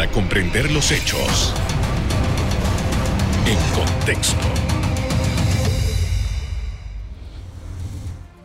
para 0.00 0.12
comprender 0.12 0.70
los 0.70 0.90
hechos 0.92 1.52
en 3.44 3.58
contexto. 3.74 4.46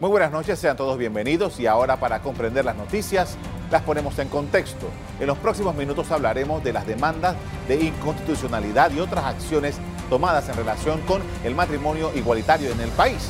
Muy 0.01 0.09
buenas 0.09 0.33
noches, 0.33 0.59
sean 0.59 0.75
todos 0.75 0.97
bienvenidos 0.97 1.57
y 1.61 1.65
ahora 1.65 1.95
para 1.95 2.21
comprender 2.21 2.65
las 2.65 2.75
noticias 2.75 3.37
las 3.71 3.83
ponemos 3.83 4.19
en 4.19 4.27
contexto. 4.27 4.89
En 5.21 5.27
los 5.27 5.37
próximos 5.37 5.75
minutos 5.75 6.11
hablaremos 6.11 6.61
de 6.61 6.73
las 6.73 6.85
demandas 6.85 7.37
de 7.69 7.85
inconstitucionalidad 7.85 8.91
y 8.91 8.99
otras 8.99 9.23
acciones 9.23 9.77
tomadas 10.09 10.49
en 10.49 10.57
relación 10.57 10.99
con 11.03 11.21
el 11.45 11.55
matrimonio 11.55 12.11
igualitario 12.15 12.69
en 12.69 12.81
el 12.81 12.89
país. 12.89 13.29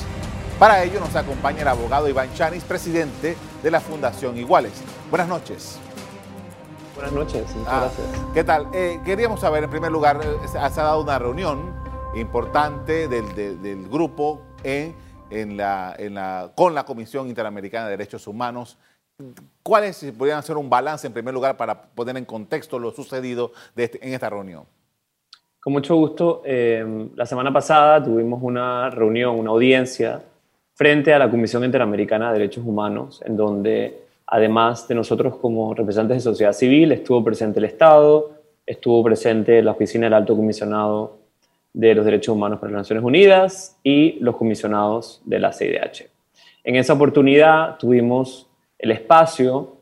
Para 0.57 0.83
ello 0.83 0.99
nos 0.99 1.15
acompaña 1.15 1.61
el 1.61 1.67
abogado 1.67 2.09
Iván 2.09 2.33
Chanis, 2.33 2.63
presidente 2.63 3.37
de 3.61 3.69
la 3.69 3.81
Fundación 3.81 4.35
Iguales. 4.35 4.73
Buenas 5.11 5.27
noches. 5.27 5.77
Buenas 6.95 7.13
noches, 7.13 7.55
muchas 7.55 7.73
Ah, 7.73 7.79
gracias. 7.81 8.07
¿Qué 8.33 8.43
tal? 8.43 8.67
Eh, 8.73 8.99
queríamos 9.03 9.39
saber, 9.41 9.63
en 9.63 9.69
primer 9.69 9.91
lugar, 9.91 10.21
eh, 10.23 10.47
se 10.47 10.57
ha 10.57 10.69
dado 10.69 11.01
una 11.01 11.19
reunión 11.19 11.73
importante 12.15 13.07
del, 13.07 13.35
de- 13.35 13.55
del 13.57 13.87
grupo 13.89 14.41
en, 14.63 14.95
en 15.29 15.57
la, 15.57 15.93
en 15.97 16.13
la- 16.15 16.51
con 16.55 16.73
la 16.73 16.85
Comisión 16.85 17.27
Interamericana 17.27 17.85
de 17.85 17.91
Derechos 17.91 18.27
Humanos. 18.27 18.77
¿Cuáles 19.63 19.97
si 19.97 20.11
podrían 20.11 20.39
hacer 20.39 20.55
un 20.57 20.69
balance, 20.69 21.07
en 21.07 21.13
primer 21.13 21.33
lugar, 21.33 21.57
para 21.57 21.81
poner 21.81 22.15
en 22.17 22.25
contexto 22.25 22.79
lo 22.79 22.91
sucedido 22.91 23.51
de 23.75 23.85
este- 23.85 24.05
en 24.07 24.13
esta 24.13 24.29
reunión? 24.29 24.63
Con 25.59 25.73
mucho 25.73 25.95
gusto. 25.95 26.41
eh, 26.45 27.09
la 27.15 27.25
semana 27.25 27.51
pasada 27.51 28.01
tuvimos 28.03 28.39
una 28.41 28.89
reunión, 28.89 29.37
una 29.39 29.49
audiencia 29.51 30.21
frente 30.75 31.13
a 31.13 31.19
la 31.19 31.29
Comisión 31.29 31.63
Interamericana 31.63 32.27
de 32.31 32.39
Derechos 32.39 32.63
Humanos, 32.65 33.21
en 33.25 33.35
donde, 33.35 34.04
además 34.27 34.87
de 34.87 34.95
nosotros 34.95 35.37
como 35.37 35.73
representantes 35.73 36.23
de 36.23 36.31
sociedad 36.31 36.53
civil, 36.53 36.91
estuvo 36.91 37.23
presente 37.23 37.59
el 37.59 37.65
Estado, 37.65 38.31
estuvo 38.65 39.03
presente 39.03 39.61
la 39.61 39.71
Oficina 39.71 40.05
del 40.05 40.13
Alto 40.13 40.35
Comisionado 40.35 41.17
de 41.73 41.93
los 41.93 42.05
Derechos 42.05 42.35
Humanos 42.35 42.59
para 42.59 42.71
las 42.71 42.81
Naciones 42.81 43.03
Unidas 43.03 43.77
y 43.83 44.17
los 44.21 44.37
comisionados 44.37 45.21
de 45.25 45.39
la 45.39 45.51
CIDH. 45.51 46.09
En 46.63 46.75
esa 46.77 46.93
oportunidad 46.93 47.77
tuvimos 47.77 48.47
el 48.79 48.91
espacio 48.91 49.75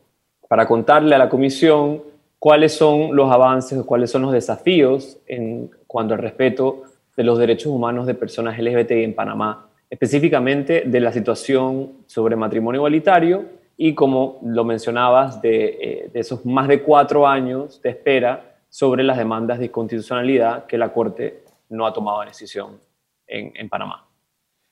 para 0.48 0.66
contarle 0.66 1.14
a 1.14 1.18
la 1.18 1.28
comisión 1.28 2.02
cuáles 2.38 2.74
son 2.74 3.16
los 3.16 3.30
avances, 3.30 3.82
cuáles 3.84 4.10
son 4.10 4.22
los 4.22 4.32
desafíos 4.32 5.18
en 5.26 5.70
cuanto 5.86 6.14
al 6.14 6.20
respeto 6.20 6.82
de 7.16 7.22
los 7.22 7.38
derechos 7.38 7.72
humanos 7.72 8.06
de 8.06 8.14
personas 8.14 8.58
LGBTI 8.58 9.04
en 9.04 9.14
Panamá, 9.14 9.68
específicamente 9.88 10.82
de 10.84 11.00
la 11.00 11.12
situación 11.12 11.92
sobre 12.06 12.36
matrimonio 12.36 12.80
igualitario 12.80 13.44
y, 13.76 13.94
como 13.94 14.38
lo 14.42 14.64
mencionabas, 14.64 15.40
de, 15.42 15.64
eh, 15.80 16.10
de 16.12 16.20
esos 16.20 16.44
más 16.46 16.68
de 16.68 16.82
cuatro 16.82 17.26
años 17.26 17.80
de 17.82 17.90
espera 17.90 18.56
sobre 18.68 19.02
las 19.02 19.18
demandas 19.18 19.58
de 19.58 19.70
constitucionalidad 19.70 20.66
que 20.66 20.78
la 20.78 20.92
Corte 20.92 21.44
no 21.68 21.86
ha 21.86 21.92
tomado 21.92 22.22
decisión 22.22 22.78
en, 23.26 23.52
en 23.54 23.68
Panamá. 23.68 24.06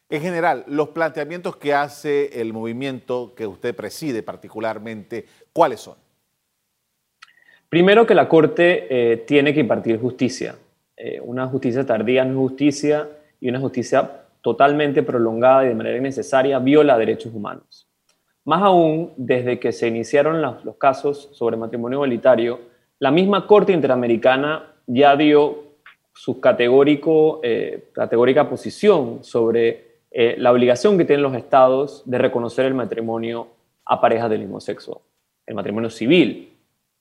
En 0.09 0.21
general, 0.21 0.65
los 0.67 0.91
planteamientos 0.91 1.57
que 1.57 1.73
hace 1.73 2.41
el 2.41 2.53
movimiento 2.53 3.33
que 3.35 3.47
usted 3.47 3.75
preside 3.75 4.23
particularmente, 4.23 5.25
¿cuáles 5.55 5.81
son? 5.81 5.97
Primero 7.73 8.07
que 8.07 8.15
la 8.15 8.29
Corte 8.29 8.87
eh, 8.91 9.17
tiene 9.17 9.55
que 9.55 9.61
impartir 9.61 9.99
justicia. 9.99 10.57
Eh, 10.95 11.19
una 11.23 11.47
justicia 11.47 11.87
tardía 11.87 12.23
no 12.27 12.33
es 12.33 12.51
justicia 12.51 13.09
y 13.41 13.49
una 13.49 13.61
justicia 13.61 14.25
totalmente 14.43 15.03
prolongada 15.03 15.65
y 15.65 15.69
de 15.69 15.75
manera 15.75 15.97
innecesaria 15.97 16.59
viola 16.59 16.99
derechos 16.99 17.33
humanos. 17.33 17.89
Más 18.45 18.63
aún, 18.63 19.13
desde 19.17 19.61
que 19.61 19.73
se 19.73 19.87
iniciaron 19.87 20.43
los, 20.43 20.77
casos 20.77 21.31
sobre 21.33 21.57
matrimonio 21.57 21.97
igualitario, 21.97 22.61
la 22.99 23.11
misma 23.11 23.47
Corte 23.47 23.73
Interamericana 23.73 24.75
ya 24.87 25.17
dio 25.17 25.63
su 26.13 26.41
categórico, 26.41 27.41
eh, 27.43 27.89
categórica 27.93 28.49
posición 28.49 29.23
sobre 29.23 29.93
eh, 30.11 30.35
la 30.39 30.53
obligación 30.53 30.99
que 30.99 31.05
tienen 31.05 31.23
los 31.23 31.35
estados 31.35 32.03
de 32.05 32.19
reconocer 32.19 32.67
el 32.67 32.75
matrimonio 32.75 33.47
a 33.85 34.01
parejas 34.01 34.29
del 34.29 34.41
mismo 34.41 34.61
sexo, 34.61 35.03
el 35.47 35.55
matrimonio 35.55 35.89
civil. 35.89 36.53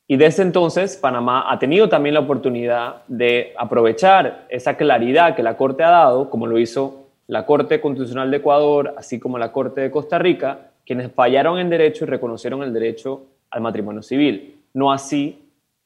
Y 0.07 0.17
desde 0.17 0.43
entonces 0.43 0.97
Panamá 0.97 1.51
ha 1.51 1.57
tenido 1.57 1.89
también 1.89 2.13
la 2.13 2.21
oportunidad 2.21 3.03
de 3.07 3.53
aprovechar 3.57 4.45
esa 4.49 4.77
claridad 4.77 5.35
que 5.35 5.43
la 5.43 5.57
Corte 5.57 5.83
ha 5.83 5.89
dado, 5.89 6.29
como 6.29 6.47
lo 6.47 6.59
hizo 6.59 7.07
la 7.27 7.45
Corte 7.45 7.81
Constitucional 7.81 8.29
de 8.29 8.37
Ecuador, 8.37 8.93
así 8.97 9.19
como 9.19 9.37
la 9.37 9.51
Corte 9.51 9.81
de 9.81 9.91
Costa 9.91 10.19
Rica, 10.19 10.70
quienes 10.85 11.11
fallaron 11.11 11.59
en 11.59 11.69
derecho 11.69 12.05
y 12.05 12.07
reconocieron 12.07 12.63
el 12.63 12.73
derecho 12.73 13.25
al 13.49 13.61
matrimonio 13.61 14.01
civil. 14.01 14.61
No 14.73 14.91
así 14.91 15.41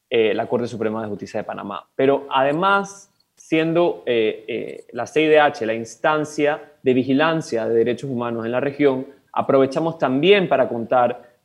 eh, 0.08 0.34
la 0.34 0.46
Corte 0.46 0.68
Suprema 0.68 1.02
de 1.02 1.08
Justicia 1.08 1.40
de 1.40 1.44
Panamá. 1.44 1.84
Pero 1.96 2.26
además, 2.30 3.12
siendo 3.34 4.04
eh, 4.06 4.44
eh, 4.46 4.84
la 4.92 5.06
CIDH 5.06 5.66
la 5.66 5.74
instancia 5.74 6.62
de 6.82 6.94
vigilancia 6.94 7.68
de 7.68 7.74
derechos 7.74 8.08
humanos 8.08 8.46
en 8.46 8.52
la 8.52 8.60
región, 8.60 9.06
aprovechamos 9.32 9.98
también 9.98 10.48
para 10.48 10.68
contar 10.68 11.36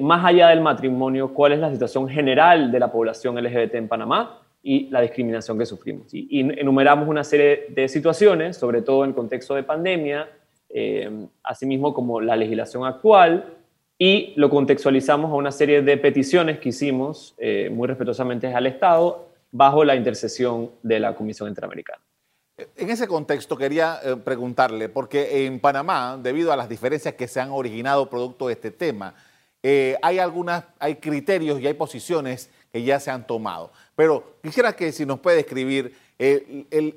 más 0.00 0.24
allá 0.24 0.48
del 0.48 0.62
matrimonio, 0.62 1.34
cuál 1.34 1.52
es 1.52 1.58
la 1.58 1.70
situación 1.70 2.08
general 2.08 2.72
de 2.72 2.80
la 2.80 2.90
población 2.90 3.36
LGBT 3.36 3.74
en 3.74 3.86
Panamá 3.86 4.40
y 4.62 4.88
la 4.88 5.02
discriminación 5.02 5.58
que 5.58 5.66
sufrimos. 5.66 6.06
Y 6.10 6.40
enumeramos 6.40 7.06
una 7.06 7.22
serie 7.22 7.66
de 7.68 7.86
situaciones, 7.86 8.56
sobre 8.56 8.80
todo 8.80 9.04
en 9.04 9.12
contexto 9.12 9.54
de 9.54 9.64
pandemia, 9.64 10.26
eh, 10.70 11.26
asimismo 11.42 11.94
como 11.94 12.20
la 12.20 12.36
legislación 12.36 12.84
actual, 12.84 13.54
y 13.98 14.32
lo 14.36 14.48
contextualizamos 14.48 15.32
a 15.32 15.34
una 15.34 15.50
serie 15.50 15.82
de 15.82 15.96
peticiones 15.96 16.60
que 16.60 16.68
hicimos 16.68 17.34
eh, 17.38 17.68
muy 17.72 17.88
respetuosamente 17.88 18.46
al 18.54 18.66
Estado 18.66 19.28
bajo 19.50 19.84
la 19.84 19.96
intercesión 19.96 20.70
de 20.82 21.00
la 21.00 21.16
Comisión 21.16 21.48
Interamericana. 21.48 22.00
En 22.76 22.90
ese 22.90 23.06
contexto 23.06 23.56
quería 23.56 24.00
eh, 24.02 24.16
preguntarle, 24.16 24.88
porque 24.88 25.46
en 25.46 25.60
Panamá, 25.60 26.18
debido 26.20 26.52
a 26.52 26.56
las 26.56 26.68
diferencias 26.68 27.14
que 27.14 27.28
se 27.28 27.40
han 27.40 27.50
originado 27.50 28.10
producto 28.10 28.48
de 28.48 28.54
este 28.54 28.70
tema, 28.70 29.14
eh, 29.62 29.96
hay 30.02 30.18
algunas, 30.18 30.64
hay 30.78 30.96
criterios 30.96 31.60
y 31.60 31.66
hay 31.66 31.74
posiciones 31.74 32.50
que 32.72 32.82
ya 32.82 32.98
se 32.98 33.10
han 33.10 33.26
tomado. 33.26 33.72
Pero 33.94 34.38
quisiera 34.42 34.72
que 34.74 34.90
si 34.92 35.06
nos 35.06 35.20
puede 35.20 35.38
describir 35.38 35.94
eh, 36.18 36.94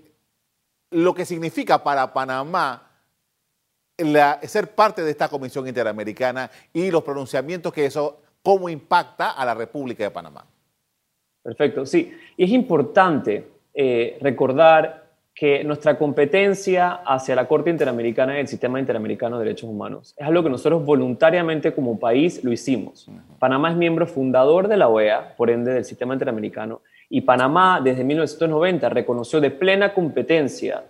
lo 0.90 1.14
que 1.14 1.26
significa 1.26 1.84
para 1.84 2.12
Panamá 2.12 2.91
la- 4.04 4.40
ser 4.44 4.70
parte 4.74 5.04
de 5.04 5.12
esta 5.12 5.28
Comisión 5.30 5.68
Interamericana 5.68 6.50
y 6.74 6.92
los 6.92 7.04
pronunciamientos 7.04 7.72
que 7.74 7.86
eso, 7.86 8.22
cómo 8.44 8.70
impacta 8.70 9.32
a 9.32 9.46
la 9.46 9.54
República 9.54 10.04
de 10.04 10.12
Panamá. 10.12 10.46
Perfecto, 11.44 11.86
sí. 11.86 12.14
Y 12.38 12.44
es 12.46 12.52
importante 12.52 13.48
eh, 13.74 14.18
recordar 14.22 15.02
que 15.34 15.64
nuestra 15.64 15.98
competencia 15.98 16.92
hacia 17.06 17.36
la 17.36 17.48
Corte 17.48 17.70
Interamericana 17.70 18.36
y 18.38 18.42
el 18.42 18.48
Sistema 18.48 18.80
Interamericano 18.80 19.40
de 19.40 19.46
Derechos 19.46 19.70
Humanos 19.70 20.14
es 20.18 20.28
algo 20.28 20.44
que 20.44 20.50
nosotros 20.50 20.86
voluntariamente 20.86 21.74
como 21.74 21.98
país 21.98 22.44
lo 22.44 22.52
hicimos. 22.52 23.08
Panamá 23.40 23.72
es 23.72 23.78
miembro 23.78 24.06
fundador 24.06 24.68
de 24.68 24.78
la 24.78 24.90
OEA, 24.90 25.36
por 25.38 25.50
ende 25.50 25.72
del 25.74 25.86
Sistema 25.86 26.14
Interamericano, 26.14 26.82
y 27.10 27.22
Panamá 27.22 27.80
desde 27.82 28.04
1990 28.04 28.90
reconoció 28.90 29.40
de 29.40 29.52
plena 29.52 29.94
competencia 29.94 30.84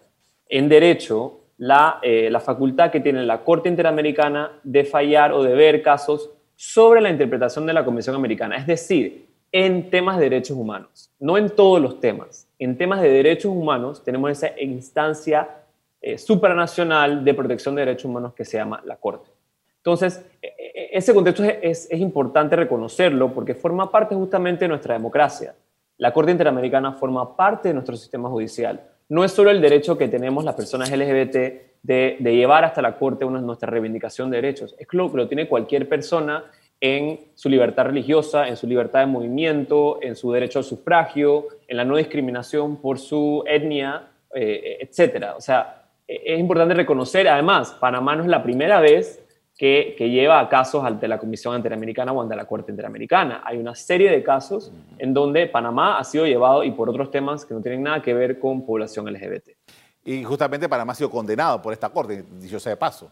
en 0.50 0.68
derecho 0.68 1.41
la, 1.64 2.00
eh, 2.02 2.30
la 2.32 2.40
facultad 2.40 2.90
que 2.90 3.00
tiene 3.02 3.24
la 3.24 3.44
Corte 3.44 3.70
Interamericana 3.70 4.52
de 4.64 4.84
fallar 4.84 5.32
o 5.32 5.44
de 5.44 5.54
ver 5.54 5.84
casos 5.84 6.32
sobre 6.56 7.02
la 7.02 7.12
interpretación 7.12 7.68
de 7.68 7.74
la 7.74 7.86
Comisión 7.86 8.16
Americana, 8.16 8.56
es 8.58 8.66
decir, 8.66 9.28
en 9.52 9.92
temas 9.92 10.18
de 10.18 10.24
derechos 10.24 10.58
humanos, 10.58 11.12
no 11.20 11.38
en 11.38 11.52
todos 11.52 11.80
los 11.80 12.00
temas. 12.00 12.48
En 12.58 12.78
temas 12.80 13.00
de 13.02 13.10
derechos 13.10 13.52
humanos 13.52 14.04
tenemos 14.04 14.32
esa 14.32 14.60
instancia 14.60 15.50
eh, 16.02 16.18
supranacional 16.18 17.24
de 17.24 17.34
protección 17.36 17.76
de 17.76 17.82
derechos 17.86 18.06
humanos 18.06 18.34
que 18.34 18.44
se 18.44 18.58
llama 18.58 18.82
la 18.86 18.96
Corte. 18.96 19.30
Entonces, 19.78 20.26
e- 20.42 20.48
e- 20.48 20.90
ese 20.98 21.14
contexto 21.14 21.44
es- 21.44 21.88
es 21.92 22.00
importante 22.00 22.56
reconocerlo 22.56 23.32
porque 23.32 23.54
forma 23.54 23.92
parte 23.92 24.16
justamente 24.16 24.66
de 24.66 24.70
nuestra 24.70 24.96
democracia. 24.96 25.54
La 26.00 26.12
Corte 26.12 26.32
Interamericana 26.32 26.94
forma 26.94 27.36
parte 27.36 27.68
de 27.68 27.76
nuestro 27.76 27.96
sistema 27.96 28.30
judicial. 28.30 28.82
No 29.12 29.26
es 29.26 29.34
solo 29.34 29.52
el 29.52 29.60
derecho 29.60 29.98
que 29.98 30.08
tenemos 30.08 30.46
las 30.46 30.56
personas 30.56 30.90
LGBT 30.90 31.36
de, 31.84 32.18
llevar 32.22 32.64
hasta 32.64 32.82
la 32.82 32.98
Corte 32.98 33.26
una, 33.26 33.42
nuestra 33.42 33.70
reivindicación 33.70 34.30
de 34.30 34.38
derechos, 34.38 34.74
es 34.80 34.88
lo, 34.94 35.12
que 35.12 35.18
lo 35.18 35.28
tiene 35.28 35.50
cualquier 35.50 35.90
persona 35.90 36.46
en 36.80 37.20
su 37.36 37.50
libertad 37.50 37.88
religiosa, 37.88 38.48
en 38.48 38.56
su 38.56 38.68
libertad 38.68 39.02
de 39.02 39.08
movimiento, 39.08 40.00
en 40.02 40.16
su 40.16 40.32
derecho 40.32 40.60
al 40.60 40.64
sufragio, 40.64 41.48
en 41.68 41.76
la 41.76 41.84
no 41.84 41.98
discriminación 41.98 42.78
por 42.78 43.00
su 43.00 43.44
etnia, 43.48 44.08
eh, 44.34 44.78
etcétera. 44.80 45.36
O 45.36 45.42
sea, 45.42 45.88
eh, 46.08 46.22
es 46.28 46.40
importante 46.40 46.74
reconocer, 46.74 47.28
además, 47.28 47.76
Panamá 47.82 48.16
no 48.16 48.24
es 48.24 48.30
la 48.30 48.42
primera 48.42 48.80
vez 48.80 49.22
que, 49.62 49.94
que 49.96 50.10
lleva 50.10 50.40
a 50.40 50.50
casos 50.50 50.84
ante 50.84 51.08
la 51.08 51.20
Comisión 51.20 51.56
Interamericana 51.56 52.12
o 52.12 52.20
ante 52.20 52.36
la 52.36 52.46
Corte 52.46 52.72
Interamericana. 52.72 53.44
Hay 53.46 53.60
una 53.60 53.76
serie 53.76 54.10
de 54.10 54.24
casos 54.24 54.72
en 54.98 55.14
donde 55.14 55.46
Panamá 55.46 56.00
ha 56.00 56.04
sido 56.04 56.26
llevado 56.26 56.64
y 56.64 56.72
por 56.72 56.90
otros 56.90 57.12
temas 57.12 57.46
que 57.46 57.54
no 57.54 57.62
tienen 57.62 57.84
nada 57.84 58.02
que 58.02 58.12
ver 58.12 58.40
con 58.40 58.66
población 58.66 59.06
LGBT. 59.06 59.50
Y 60.04 60.24
justamente 60.24 60.68
Panamá 60.68 60.94
ha 60.94 60.96
sido 60.96 61.12
condenado 61.12 61.62
por 61.62 61.74
esta 61.74 61.90
corte, 61.90 62.26
dicho 62.40 62.60
sea 62.60 62.72
de 62.72 62.78
paso. 62.78 63.12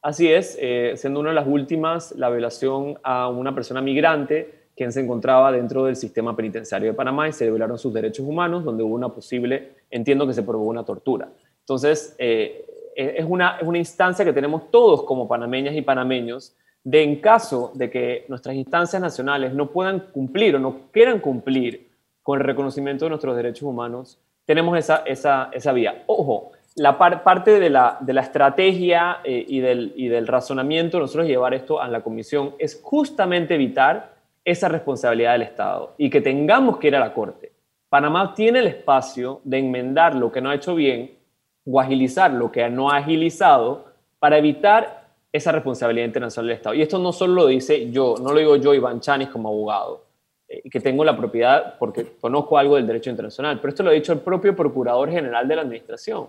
Así 0.00 0.32
es, 0.32 0.56
eh, 0.60 0.92
siendo 0.94 1.18
una 1.18 1.30
de 1.30 1.34
las 1.34 1.48
últimas 1.48 2.12
la 2.12 2.30
violación 2.30 2.96
a 3.02 3.28
una 3.28 3.52
persona 3.52 3.82
migrante 3.82 4.68
quien 4.76 4.92
se 4.92 5.00
encontraba 5.00 5.50
dentro 5.50 5.86
del 5.86 5.96
sistema 5.96 6.36
penitenciario 6.36 6.92
de 6.92 6.94
Panamá 6.94 7.28
y 7.28 7.32
se 7.32 7.50
violaron 7.50 7.76
sus 7.76 7.92
derechos 7.92 8.24
humanos, 8.24 8.62
donde 8.62 8.84
hubo 8.84 8.94
una 8.94 9.08
posible, 9.08 9.78
entiendo 9.90 10.28
que 10.28 10.32
se 10.32 10.44
probó 10.44 10.62
una 10.62 10.84
tortura. 10.84 11.28
Entonces, 11.58 12.14
eh, 12.18 12.66
es, 12.94 13.24
una, 13.26 13.58
es 13.60 13.66
una 13.66 13.78
instancia 13.78 14.24
que 14.24 14.32
tenemos 14.32 14.70
todos 14.70 15.04
como 15.04 15.28
panameñas 15.28 15.74
y 15.74 15.82
panameños, 15.82 16.54
de 16.84 17.02
en 17.02 17.20
caso 17.20 17.70
de 17.74 17.90
que 17.90 18.24
nuestras 18.28 18.56
instancias 18.56 19.00
nacionales 19.00 19.54
no 19.54 19.70
puedan 19.70 20.00
cumplir 20.12 20.56
o 20.56 20.58
no 20.58 20.90
quieran 20.90 21.20
cumplir 21.20 21.90
con 22.22 22.40
el 22.40 22.44
reconocimiento 22.44 23.04
de 23.04 23.10
nuestros 23.10 23.36
derechos 23.36 23.62
humanos, 23.62 24.18
tenemos 24.44 24.76
esa, 24.78 25.02
esa, 25.06 25.50
esa 25.52 25.72
vía. 25.72 26.02
Ojo, 26.06 26.52
la 26.76 26.98
parte 26.98 27.60
de 27.60 27.70
la, 27.70 27.98
de 28.00 28.12
la 28.12 28.22
estrategia 28.22 29.18
eh, 29.24 29.44
y, 29.46 29.60
del, 29.60 29.92
y 29.96 30.08
del 30.08 30.26
razonamiento, 30.26 30.98
nosotros 30.98 31.26
llevar 31.26 31.54
esto 31.54 31.80
a 31.80 31.88
la 31.88 32.00
comisión, 32.00 32.54
es 32.58 32.80
justamente 32.82 33.54
evitar 33.54 34.14
esa 34.44 34.68
responsabilidad 34.68 35.32
del 35.32 35.42
Estado 35.42 35.94
y 35.98 36.10
que 36.10 36.20
tengamos 36.20 36.78
que 36.78 36.88
ir 36.88 36.96
a 36.96 37.00
la 37.00 37.12
Corte. 37.12 37.52
Panamá 37.88 38.34
tiene 38.34 38.60
el 38.60 38.66
espacio 38.66 39.40
de 39.44 39.58
enmendar 39.58 40.14
lo 40.14 40.32
que 40.32 40.40
no 40.40 40.50
ha 40.50 40.54
hecho 40.54 40.74
bien 40.74 41.21
o 41.64 41.80
agilizar 41.80 42.32
lo 42.32 42.50
que 42.50 42.68
no 42.68 42.90
ha 42.90 42.98
agilizado 42.98 43.86
para 44.18 44.38
evitar 44.38 45.02
esa 45.32 45.52
responsabilidad 45.52 46.06
internacional 46.06 46.48
del 46.48 46.56
Estado. 46.56 46.74
Y 46.74 46.82
esto 46.82 46.98
no 46.98 47.12
solo 47.12 47.34
lo 47.34 47.46
dice 47.46 47.90
yo, 47.90 48.16
no 48.20 48.32
lo 48.32 48.38
digo 48.38 48.56
yo, 48.56 48.74
Iván 48.74 49.00
Chanis, 49.00 49.28
como 49.28 49.48
abogado, 49.48 50.04
eh, 50.48 50.68
que 50.68 50.80
tengo 50.80 51.04
la 51.04 51.16
propiedad 51.16 51.78
porque 51.78 52.16
conozco 52.20 52.58
algo 52.58 52.76
del 52.76 52.86
derecho 52.86 53.10
internacional, 53.10 53.58
pero 53.58 53.70
esto 53.70 53.82
lo 53.82 53.90
ha 53.90 53.94
dicho 53.94 54.12
el 54.12 54.20
propio 54.20 54.54
Procurador 54.54 55.10
General 55.10 55.48
de 55.48 55.56
la 55.56 55.62
Administración. 55.62 56.26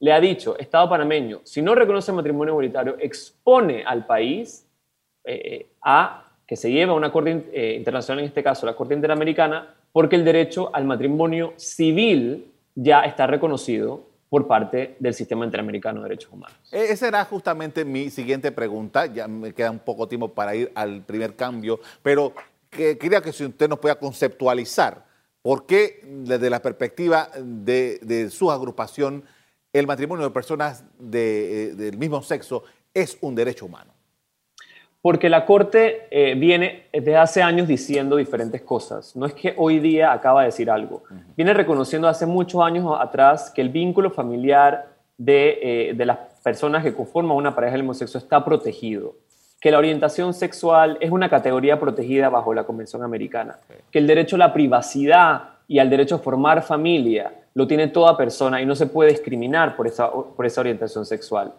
Le 0.00 0.12
ha 0.12 0.20
dicho, 0.20 0.58
Estado 0.58 0.88
panameño, 0.88 1.40
si 1.44 1.62
no 1.62 1.74
reconoce 1.74 2.12
matrimonio 2.12 2.52
igualitario, 2.52 2.96
expone 2.98 3.82
al 3.84 4.06
país 4.06 4.66
eh, 5.24 5.66
a 5.82 6.22
que 6.46 6.56
se 6.56 6.70
lleve 6.70 6.92
a 6.92 6.94
una 6.94 7.10
corte 7.10 7.46
eh, 7.52 7.74
internacional, 7.76 8.20
en 8.20 8.28
este 8.28 8.42
caso 8.42 8.66
la 8.66 8.74
Corte 8.76 8.94
Interamericana, 8.94 9.74
porque 9.92 10.16
el 10.16 10.24
derecho 10.24 10.70
al 10.72 10.84
matrimonio 10.84 11.54
civil 11.56 12.52
ya 12.74 13.02
está 13.02 13.26
reconocido 13.26 14.02
por 14.28 14.46
parte 14.46 14.96
del 14.98 15.14
Sistema 15.14 15.44
Interamericano 15.44 16.02
de 16.02 16.08
Derechos 16.08 16.32
Humanos. 16.32 16.56
E-, 16.72 16.92
esa 16.92 17.08
era 17.08 17.24
justamente 17.24 17.84
mi 17.84 18.10
siguiente 18.10 18.52
pregunta, 18.52 19.06
ya 19.06 19.28
me 19.28 19.52
queda 19.52 19.70
un 19.70 19.78
poco 19.78 20.08
tiempo 20.08 20.32
para 20.32 20.54
ir 20.54 20.72
al 20.74 21.02
primer 21.02 21.36
cambio, 21.36 21.80
pero 22.02 22.32
quería 22.70 23.20
que 23.20 23.32
si 23.32 23.44
usted 23.44 23.68
nos 23.68 23.78
pueda 23.78 23.98
conceptualizar 23.98 25.06
por 25.42 25.66
qué 25.66 26.00
desde 26.04 26.50
la 26.50 26.60
perspectiva 26.60 27.30
de, 27.38 28.28
su 28.30 28.50
agrupación 28.50 29.24
el 29.72 29.86
matrimonio 29.86 30.24
de 30.24 30.30
personas 30.30 30.84
eh, 31.12 31.74
del 31.76 31.98
mismo 31.98 32.22
sexo 32.22 32.64
es 32.92 33.18
un 33.20 33.34
derecho 33.34 33.66
humano. 33.66 33.95
Porque 35.02 35.28
la 35.28 35.44
Corte 35.44 36.08
eh, 36.10 36.34
viene 36.34 36.86
desde 36.92 37.16
hace 37.16 37.42
años 37.42 37.68
diciendo 37.68 38.16
diferentes 38.16 38.62
cosas. 38.62 39.14
No 39.14 39.26
es 39.26 39.34
que 39.34 39.54
hoy 39.56 39.78
día 39.78 40.12
acaba 40.12 40.40
de 40.40 40.46
decir 40.46 40.68
algo. 40.70 41.04
Viene 41.36 41.54
reconociendo 41.54 42.08
hace 42.08 42.26
muchos 42.26 42.60
años 42.62 42.92
atrás 42.98 43.52
que 43.54 43.60
el 43.60 43.68
vínculo 43.68 44.10
familiar 44.10 44.88
de, 45.16 45.58
eh, 45.62 45.94
de 45.94 46.06
las 46.06 46.18
personas 46.42 46.82
que 46.82 46.92
conforman 46.92 47.36
una 47.36 47.54
pareja 47.54 47.72
del 47.72 47.82
mismo 47.82 47.94
sexo 47.94 48.18
está 48.18 48.44
protegido. 48.44 49.14
Que 49.60 49.70
la 49.70 49.78
orientación 49.78 50.34
sexual 50.34 50.98
es 51.00 51.10
una 51.10 51.28
categoría 51.28 51.78
protegida 51.78 52.28
bajo 52.28 52.52
la 52.52 52.64
Convención 52.64 53.02
Americana. 53.02 53.58
Que 53.90 54.00
el 54.00 54.06
derecho 54.06 54.36
a 54.36 54.40
la 54.40 54.52
privacidad 54.52 55.50
y 55.68 55.78
al 55.78 55.88
derecho 55.88 56.16
a 56.16 56.18
formar 56.18 56.62
familia 56.62 57.32
lo 57.54 57.66
tiene 57.66 57.88
toda 57.88 58.16
persona 58.16 58.60
y 58.60 58.66
no 58.66 58.74
se 58.74 58.86
puede 58.86 59.10
discriminar 59.10 59.76
por 59.76 59.86
esa, 59.86 60.10
por 60.10 60.44
esa 60.44 60.60
orientación 60.60 61.06
sexual 61.06 61.52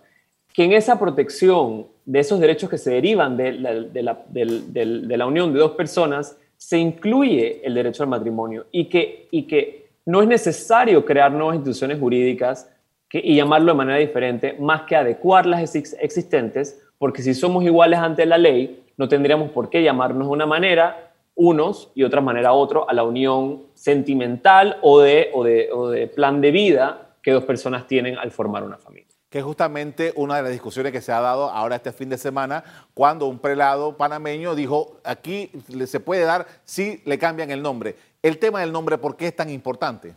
que 0.58 0.64
en 0.64 0.74
esa 0.74 0.98
protección 0.98 1.86
de 2.08 2.20
esos 2.20 2.40
derechos 2.40 2.70
que 2.70 2.78
se 2.78 2.92
derivan 2.92 3.36
de 3.36 3.52
la, 3.52 5.28
unión 5.28 5.52
de 5.54 5.60
dos 5.60 5.72
personas 5.72 6.38
se 6.56 6.78
incluye 6.78 7.60
el 7.66 7.74
derecho 7.74 8.02
al 8.02 8.10
matrimonio 8.10 8.66
y 8.72 8.86
que, 8.86 9.86
no 10.06 10.22
es 10.22 10.28
necesario 10.30 11.04
crear 11.04 11.34
nuevas 11.34 11.58
instituciones 11.58 12.00
jurídicas 12.00 12.72
y 13.12 13.36
llamarlo 13.36 13.74
de 13.74 13.78
manera 13.78 14.00
diferente, 14.00 14.56
más 14.58 14.84
que 14.84 14.96
adecuar 14.96 15.46
las 15.46 15.76
existentes, 15.76 16.82
porque 16.98 17.22
si 17.22 17.34
somos 17.34 17.66
iguales 17.66 18.00
ante 18.00 18.26
la 18.26 18.38
ley, 18.38 18.86
no 18.96 19.10
tendríamos 19.10 19.52
por 19.52 19.70
qué 19.70 19.84
llamarnos 19.84 20.30
de 20.30 20.34
una 20.34 20.46
manera 20.46 21.12
unos 21.36 21.92
y 21.94 22.04
otra 22.04 22.22
manera 22.22 22.54
otro 22.54 22.90
a 22.90 22.94
la 22.94 23.04
unión 23.04 23.64
sentimental 23.74 24.78
o 24.82 25.02
de 25.02 26.10
plan 26.16 26.40
de 26.40 26.52
vida 26.52 27.10
que 27.22 27.32
dos 27.32 27.44
personas 27.44 27.86
tienen 27.86 28.18
al 28.18 28.32
formar 28.32 28.64
una 28.64 28.78
familia 28.78 29.07
es 29.38 29.44
justamente 29.44 30.14
una 30.16 30.38
de 30.38 30.44
las 30.44 30.52
discusiones 30.52 30.92
que 30.92 31.02
se 31.02 31.12
ha 31.12 31.22
dado 31.22 31.50
ahora 31.50 31.76
este 31.76 31.92
fin 31.92 32.10
de 32.10 32.18
semana, 32.18 32.64
cuando 32.94 33.28
un 33.28 33.40
prelado 33.40 33.96
panameño 33.96 34.56
dijo, 34.56 34.98
aquí 35.04 35.52
se 35.86 36.00
puede 36.00 36.24
dar 36.24 36.48
si 36.66 37.02
le 37.06 37.20
cambian 37.20 37.52
el 37.52 37.62
nombre. 37.62 37.96
El 38.22 38.40
tema 38.40 38.62
del 38.62 38.72
nombre, 38.72 38.98
¿por 38.98 39.16
qué 39.16 39.28
es 39.28 39.36
tan 39.36 39.50
importante? 39.50 40.16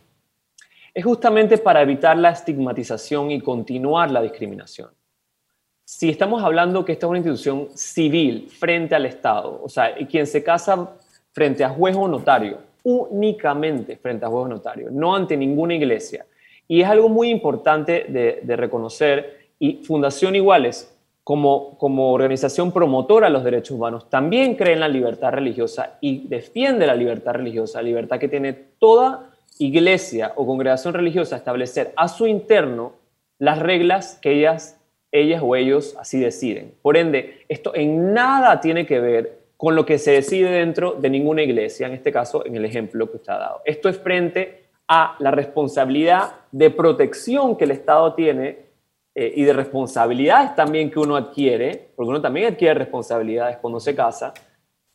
Es 0.93 1.05
justamente 1.05 1.57
para 1.57 1.81
evitar 1.81 2.17
la 2.17 2.31
estigmatización 2.31 3.31
y 3.31 3.41
continuar 3.41 4.11
la 4.11 4.21
discriminación. 4.21 4.89
Si 5.85 6.09
estamos 6.09 6.43
hablando 6.43 6.83
que 6.83 6.93
esta 6.93 7.05
es 7.05 7.09
una 7.09 7.19
institución 7.19 7.69
civil 7.75 8.49
frente 8.49 8.95
al 8.95 9.05
Estado, 9.05 9.61
o 9.63 9.69
sea, 9.69 9.93
quien 10.09 10.25
se 10.25 10.43
casa 10.43 10.95
frente 11.31 11.63
a 11.63 11.69
juez 11.69 11.95
o 11.95 12.07
notario, 12.07 12.59
únicamente 12.83 13.97
frente 13.97 14.25
a 14.25 14.29
juez 14.29 14.45
o 14.45 14.47
notario, 14.47 14.89
no 14.89 15.15
ante 15.15 15.37
ninguna 15.37 15.75
iglesia, 15.75 16.25
y 16.71 16.83
es 16.83 16.87
algo 16.87 17.09
muy 17.09 17.29
importante 17.29 18.05
de, 18.07 18.55
reconocer 18.55 19.49
y 19.59 19.83
Fundación 19.83 20.37
Iguales, 20.37 20.97
como, 21.21 21.77
como 21.77 22.13
organización 22.13 22.71
promotora 22.71 23.27
de 23.27 23.33
los 23.33 23.43
derechos 23.43 23.71
humanos, 23.71 24.09
también 24.09 24.55
cree 24.55 24.75
en 24.75 24.79
la 24.79 24.87
libertad 24.87 25.33
religiosa 25.33 25.97
y 25.99 26.29
defiende 26.29 26.87
la 26.87 26.95
libertad 26.95 27.33
religiosa, 27.33 27.81
libertad 27.81 28.19
que 28.19 28.29
tiene 28.29 28.53
toda 28.53 29.31
iglesia 29.59 30.31
o 30.37 30.47
congregación 30.47 30.93
religiosa 30.93 31.35
establecer 31.35 31.91
a 31.97 32.07
su 32.07 32.25
interno 32.25 32.93
las 33.37 33.59
reglas 33.59 34.17
que 34.21 34.31
ellas, 34.31 34.79
ellas 35.11 35.41
o 35.43 35.57
ellos 35.57 35.97
así 35.99 36.21
deciden. 36.21 36.73
Por 36.81 36.95
ende, 36.95 37.43
esto 37.49 37.75
en 37.75 38.13
nada 38.13 38.61
tiene 38.61 38.85
que 38.85 39.01
ver 39.01 39.39
con 39.57 39.75
lo 39.75 39.85
que 39.85 39.99
se 39.99 40.11
decide 40.11 40.49
dentro 40.51 40.93
de 40.93 41.09
ninguna 41.09 41.43
iglesia, 41.43 41.87
en 41.87 41.95
este 41.95 42.13
caso, 42.13 42.45
en 42.45 42.55
el 42.55 42.63
ejemplo 42.63 43.11
que 43.11 43.17
usted 43.17 43.33
ha 43.33 43.39
dado. 43.39 43.61
Esto 43.65 43.89
es 43.89 43.97
frente 43.97 44.60
a 44.93 45.15
la 45.19 45.31
responsabilidad 45.31 46.33
de 46.51 46.69
protección 46.69 47.55
que 47.55 47.63
el 47.63 47.71
Estado 47.71 48.13
tiene 48.13 48.65
eh, 49.15 49.31
y 49.37 49.43
de 49.43 49.53
responsabilidades 49.53 50.53
también 50.53 50.91
que 50.91 50.99
uno 50.99 51.15
adquiere, 51.15 51.93
porque 51.95 52.09
uno 52.09 52.19
también 52.19 52.51
adquiere 52.51 52.73
responsabilidades 52.73 53.55
cuando 53.61 53.79
se 53.79 53.95
casa, 53.95 54.33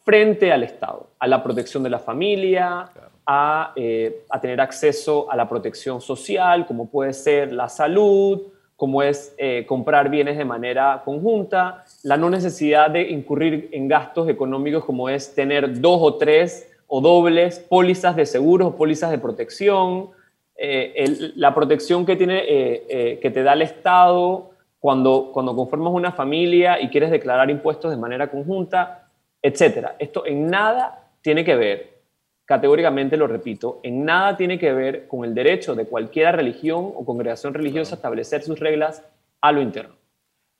frente 0.04 0.52
al 0.52 0.64
Estado, 0.64 1.08
a 1.18 1.26
la 1.26 1.42
protección 1.42 1.82
de 1.82 1.88
la 1.88 1.98
familia, 1.98 2.90
a, 3.24 3.72
eh, 3.74 4.26
a, 4.28 4.38
tener 4.38 4.60
acceso 4.60 5.30
a 5.30 5.34
la 5.34 5.48
protección 5.48 6.02
social, 6.02 6.66
como 6.66 6.90
puede 6.90 7.14
ser 7.14 7.54
la 7.54 7.70
salud, 7.70 8.42
como 8.76 9.02
es 9.02 9.34
eh, 9.38 9.64
comprar 9.66 10.10
bienes 10.10 10.36
de 10.36 10.44
manera 10.44 11.00
conjunta, 11.06 11.84
la 12.02 12.18
no 12.18 12.28
necesidad 12.28 12.90
de 12.90 13.00
incurrir 13.00 13.70
en 13.72 13.88
gastos 13.88 14.28
económicos 14.28 14.84
como 14.84 15.08
es 15.08 15.34
tener 15.34 15.80
dos 15.80 16.00
o 16.02 16.16
tres 16.16 16.70
o 16.86 17.00
dobles, 17.00 17.58
pólizas 17.58 18.16
de 18.16 18.26
seguros 18.26 18.74
pólizas 18.74 19.10
de 19.10 19.18
protección, 19.18 20.10
eh, 20.56 21.32
la 21.36 21.54
protección 21.54 22.06
que, 22.06 22.16
tiene, 22.16 22.38
eh, 22.38 22.86
eh, 22.88 23.18
que 23.20 23.30
te 23.30 23.42
da 23.42 23.52
el 23.52 23.62
Estado 23.62 24.50
cuando, 24.80 25.30
cuando 25.32 25.54
conformas 25.54 25.92
una 25.92 26.12
familia 26.12 26.80
y 26.80 26.88
quieres 26.88 27.10
declarar 27.10 27.50
impuestos 27.50 27.90
de 27.90 27.96
manera 27.96 28.30
conjunta, 28.30 29.08
etc. 29.42 29.88
Esto 29.98 30.24
en 30.24 30.46
nada 30.46 31.10
tiene 31.20 31.44
que 31.44 31.56
ver, 31.56 31.98
categóricamente 32.44 33.16
lo 33.16 33.26
repito, 33.26 33.80
en 33.82 34.04
nada 34.04 34.36
tiene 34.36 34.58
que 34.58 34.72
ver 34.72 35.08
con 35.08 35.24
el 35.24 35.34
derecho 35.34 35.74
de 35.74 35.86
cualquier 35.86 36.36
religión 36.36 36.92
o 36.94 37.04
congregación 37.04 37.52
religiosa 37.52 37.94
a 37.94 37.96
establecer 37.96 38.42
sus 38.42 38.58
reglas 38.58 39.04
a 39.40 39.52
lo 39.52 39.60
interno. 39.60 39.94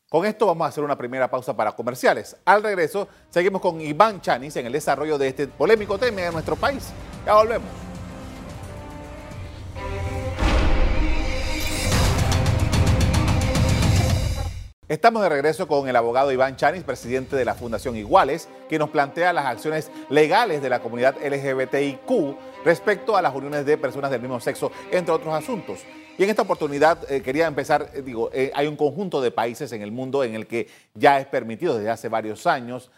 Con 0.09 0.25
esto 0.25 0.47
vamos 0.47 0.67
a 0.67 0.69
hacer 0.69 0.85
una 0.85 0.97
primera 0.97 1.29
pausa 1.29 1.57
para 1.57 1.73
comerciales. 1.73 2.37
Al 2.45 2.63
regreso, 2.63 3.09
seguimos 3.29 3.61
con 3.61 3.81
Iván 3.81 4.21
Chanis 4.21 4.55
en 4.55 4.67
el 4.67 4.73
desarrollo 4.73 5.19
de 5.19 5.27
este 5.27 5.49
polémico 5.49 5.99
tema 5.99 6.23
en 6.23 6.33
nuestro 6.33 6.55
país. 6.55 6.91
Ya 7.27 7.35
volvemos. 7.35 7.69
Estamos 14.87 15.23
de 15.23 15.29
regreso 15.29 15.67
con 15.67 15.89
el 15.89 15.97
abogado 15.97 16.31
Iván 16.31 16.55
Chanis, 16.55 16.85
presidente 16.85 17.35
de 17.35 17.45
la 17.45 17.57
Fundación 17.57 17.97
Iguales, 17.97 18.49
que 18.69 18.79
nos 18.79 18.91
plantea 18.91 19.33
las 19.33 19.47
acciones 19.47 19.91
legales 20.09 20.63
de 20.63 20.69
la 20.69 20.79
comunidad 20.79 21.17
LGBTIQ 21.17 22.37
respecto 22.65 23.17
a 23.17 23.23
las 23.23 23.35
uniones 23.35 23.67
de 23.67 23.77
personas 23.77 24.13
del 24.13 24.21
mismo 24.21 24.39
sexo, 24.39 24.71
entre 24.93 25.13
otros 25.13 25.35
asuntos. 25.35 25.81
Y 26.19 26.25
en 26.25 26.31
esta 26.31 26.43
oportunidad 26.43 27.11
eh, 27.11 27.21
quería 27.21 27.47
empezar, 27.47 27.91
eh, 27.93 28.01
digo, 28.01 28.31
eh, 28.33 28.51
hay 28.55 28.67
un 28.67 28.77
conjunto 28.77 29.21
de 29.21 29.31
países 29.31 29.71
en 29.73 29.83
el 29.83 29.93
mundo 29.93 30.25
en 30.25 30.35
el 30.35 30.47
que 30.47 30.69
ya 30.95 31.21
es 31.21 31.27
permitido 31.27 31.77
desde 31.77 31.91
hace 31.91 32.09
varios 32.09 32.47
años 32.47 32.91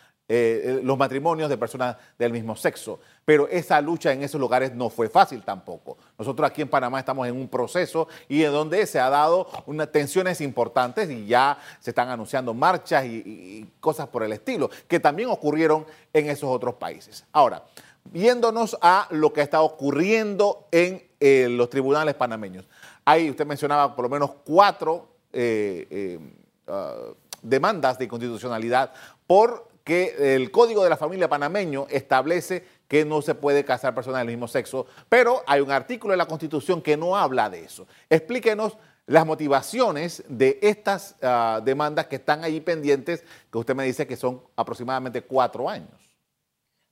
los 0.83 0.99
matrimonios 0.99 1.49
de 1.49 1.57
personas 1.57 1.97
del 2.19 2.35
mismo 2.35 2.55
sexo. 2.55 3.01
Pero 3.25 3.49
esa 3.49 3.81
lucha 3.81 4.13
en 4.13 4.23
esos 4.23 4.39
lugares 4.39 4.75
no 4.75 4.91
fue 4.91 5.09
fácil 5.09 5.43
tampoco. 5.43 5.97
Nosotros 6.19 6.51
aquí 6.51 6.61
en 6.61 6.69
Panamá 6.69 6.99
estamos 6.99 7.27
en 7.27 7.35
un 7.35 7.49
proceso 7.49 8.09
y 8.29 8.45
en 8.45 8.53
donde 8.53 8.85
se 8.85 9.01
ha 9.01 9.09
dado 9.09 9.49
unas 9.65 9.91
tensiones 9.91 10.43
importantes 10.43 11.09
y 11.09 11.27
ya 11.27 11.57
se 11.81 11.93
están 11.93 12.11
anunciando 12.11 12.53
marchas 12.53 13.07
y, 13.07 13.67
cosas 13.81 14.09
por 14.09 14.23
el 14.23 14.35
estilo, 14.35 14.69
que 14.87 15.01
también 15.01 15.31
ocurrieron 15.31 15.87
en 16.13 16.29
esos 16.29 16.51
otros 16.51 16.75
países. 16.75 17.25
Ahora, 17.33 17.65
viéndonos 18.05 18.77
a 18.83 19.09
lo 19.11 19.33
que 19.33 19.41
está 19.41 19.63
ocurriendo 19.63 20.69
en 20.73 21.09
los 21.57 21.71
tribunales 21.71 22.17
panameños. 22.17 22.67
Ahí 23.09 23.31
usted 23.31 23.47
mencionaba 23.47 23.97
por 23.97 24.03
lo 24.03 24.11
menos 24.11 24.33
cuatro 24.45 25.09
eh, 25.33 26.19
ah, 26.67 26.95
demandas 27.41 27.99
de 27.99 28.05
inconstitucionalidad 28.05 28.93
por 29.27 29.67
que 29.83 30.35
el 30.35 30.51
Código 30.51 30.85
de 30.85 30.91
la 30.91 30.99
Familia 30.99 31.27
panameño 31.27 31.87
establece 31.89 32.63
que 32.87 33.07
no 33.07 33.23
se 33.23 33.35
puede 33.35 33.65
casar 33.65 33.95
personas 33.95 34.21
del 34.21 34.29
mismo 34.29 34.47
sexo, 34.47 34.85
pero 35.09 35.43
hay 35.47 35.63
un 35.63 35.71
artículo 35.71 36.13
de 36.13 36.19
la 36.19 36.27
Constitución 36.27 36.83
que 36.83 36.99
no 36.99 37.17
habla 37.17 37.49
de 37.49 37.65
eso. 37.65 37.87
Explíquenos 38.11 38.77
las 39.07 39.25
motivaciones 39.25 40.23
de 40.29 40.59
estas 40.61 41.17
ah, 41.23 41.63
demandas 41.65 42.09
que 42.09 42.17
están 42.17 42.45
ahí 42.45 42.61
pendientes, 42.61 43.25
que 43.51 43.57
usted 43.57 43.75
me 43.75 43.85
dice 43.85 44.07
que 44.07 44.17
son 44.17 44.43
aproximadamente 44.55 45.23
cuatro 45.23 45.67
años. 45.67 46.15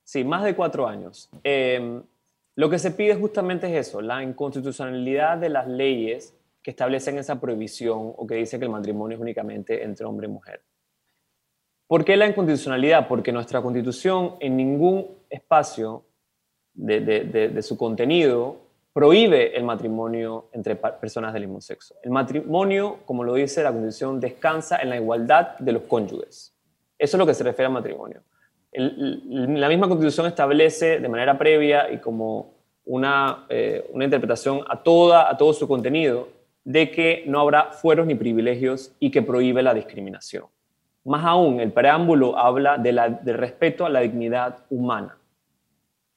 Sí, 0.03 0.23
más 0.23 0.43
de 0.43 0.55
cuatro 0.55 0.87
años. 0.87 1.29
Em, 1.43 2.01
lo 2.57 2.71
que 2.71 2.79
se 2.79 2.89
pide 2.89 3.13
justamente 3.13 3.67
es 3.67 3.87
eso, 3.87 4.01
la 4.01 4.23
inconstitucionalidad 4.23 5.37
de 5.37 5.49
las 5.49 5.67
leyes 5.67 6.35
que 6.63 6.71
establecen 6.71 7.19
esa 7.19 7.39
prohibición 7.39 8.13
o 8.17 8.25
que 8.25 8.33
dice 8.33 8.57
que 8.57 8.65
el 8.65 8.71
matrimonio 8.71 9.15
es 9.15 9.21
únicamente 9.21 9.83
entre 9.83 10.07
hombre 10.07 10.25
y 10.25 10.31
mujer. 10.31 10.63
¿Por 11.85 12.03
qué 12.03 12.17
la 12.17 12.25
incondicionalidad? 12.25 13.07
Porque 13.07 13.31
nuestra 13.31 13.61
constitución 13.61 14.37
en 14.39 14.57
ningún 14.57 15.07
espacio 15.29 16.05
de, 16.73 17.61
su 17.61 17.77
contenido 17.77 18.57
prohíbe 18.91 19.55
el 19.55 19.63
matrimonio 19.63 20.49
entre 20.51 20.75
personas 20.75 21.33
del 21.33 21.43
mismo 21.43 21.61
sexo. 21.61 21.93
El 22.01 22.09
matrimonio, 22.09 23.01
como 23.05 23.23
lo 23.23 23.35
dice 23.35 23.61
la 23.61 23.71
constitución, 23.71 24.19
descansa 24.19 24.79
en 24.79 24.89
la 24.89 24.95
igualdad 24.97 25.59
de 25.59 25.73
los 25.73 25.83
cónyuges. 25.83 26.55
Eso 26.97 27.17
es 27.17 27.19
lo 27.19 27.27
que 27.27 27.35
se 27.35 27.43
refiere 27.43 27.67
al 27.67 27.73
matrimonio. 27.73 28.23
La 28.77 29.69
misma 29.69 29.87
constitución 29.87 30.27
establece 30.27 30.99
de 30.99 31.09
manera 31.09 31.37
previa 31.37 31.91
y 31.91 31.97
como 31.97 32.53
una, 32.85 33.45
eh, 33.49 33.89
una 33.91 34.05
interpretación 34.05 34.61
a, 34.67 34.81
toda, 34.81 35.29
a 35.29 35.37
todo 35.37 35.53
su 35.53 35.67
contenido 35.67 36.29
de 36.63 36.91
que 36.91 37.23
no 37.27 37.39
habrá 37.39 37.71
fueros 37.71 38.07
ni 38.07 38.15
privilegios 38.15 38.93
y 38.99 39.09
que 39.09 39.21
prohíbe 39.21 39.63
la 39.63 39.73
discriminación. 39.73 40.45
Más 41.05 41.23
aún, 41.25 41.59
el 41.61 41.71
preámbulo 41.71 42.37
habla 42.37 42.77
de 42.77 42.91
del 43.23 43.37
respeto 43.37 43.85
a 43.85 43.89
la 43.89 44.01
dignidad 44.01 44.65
humana. 44.69 45.17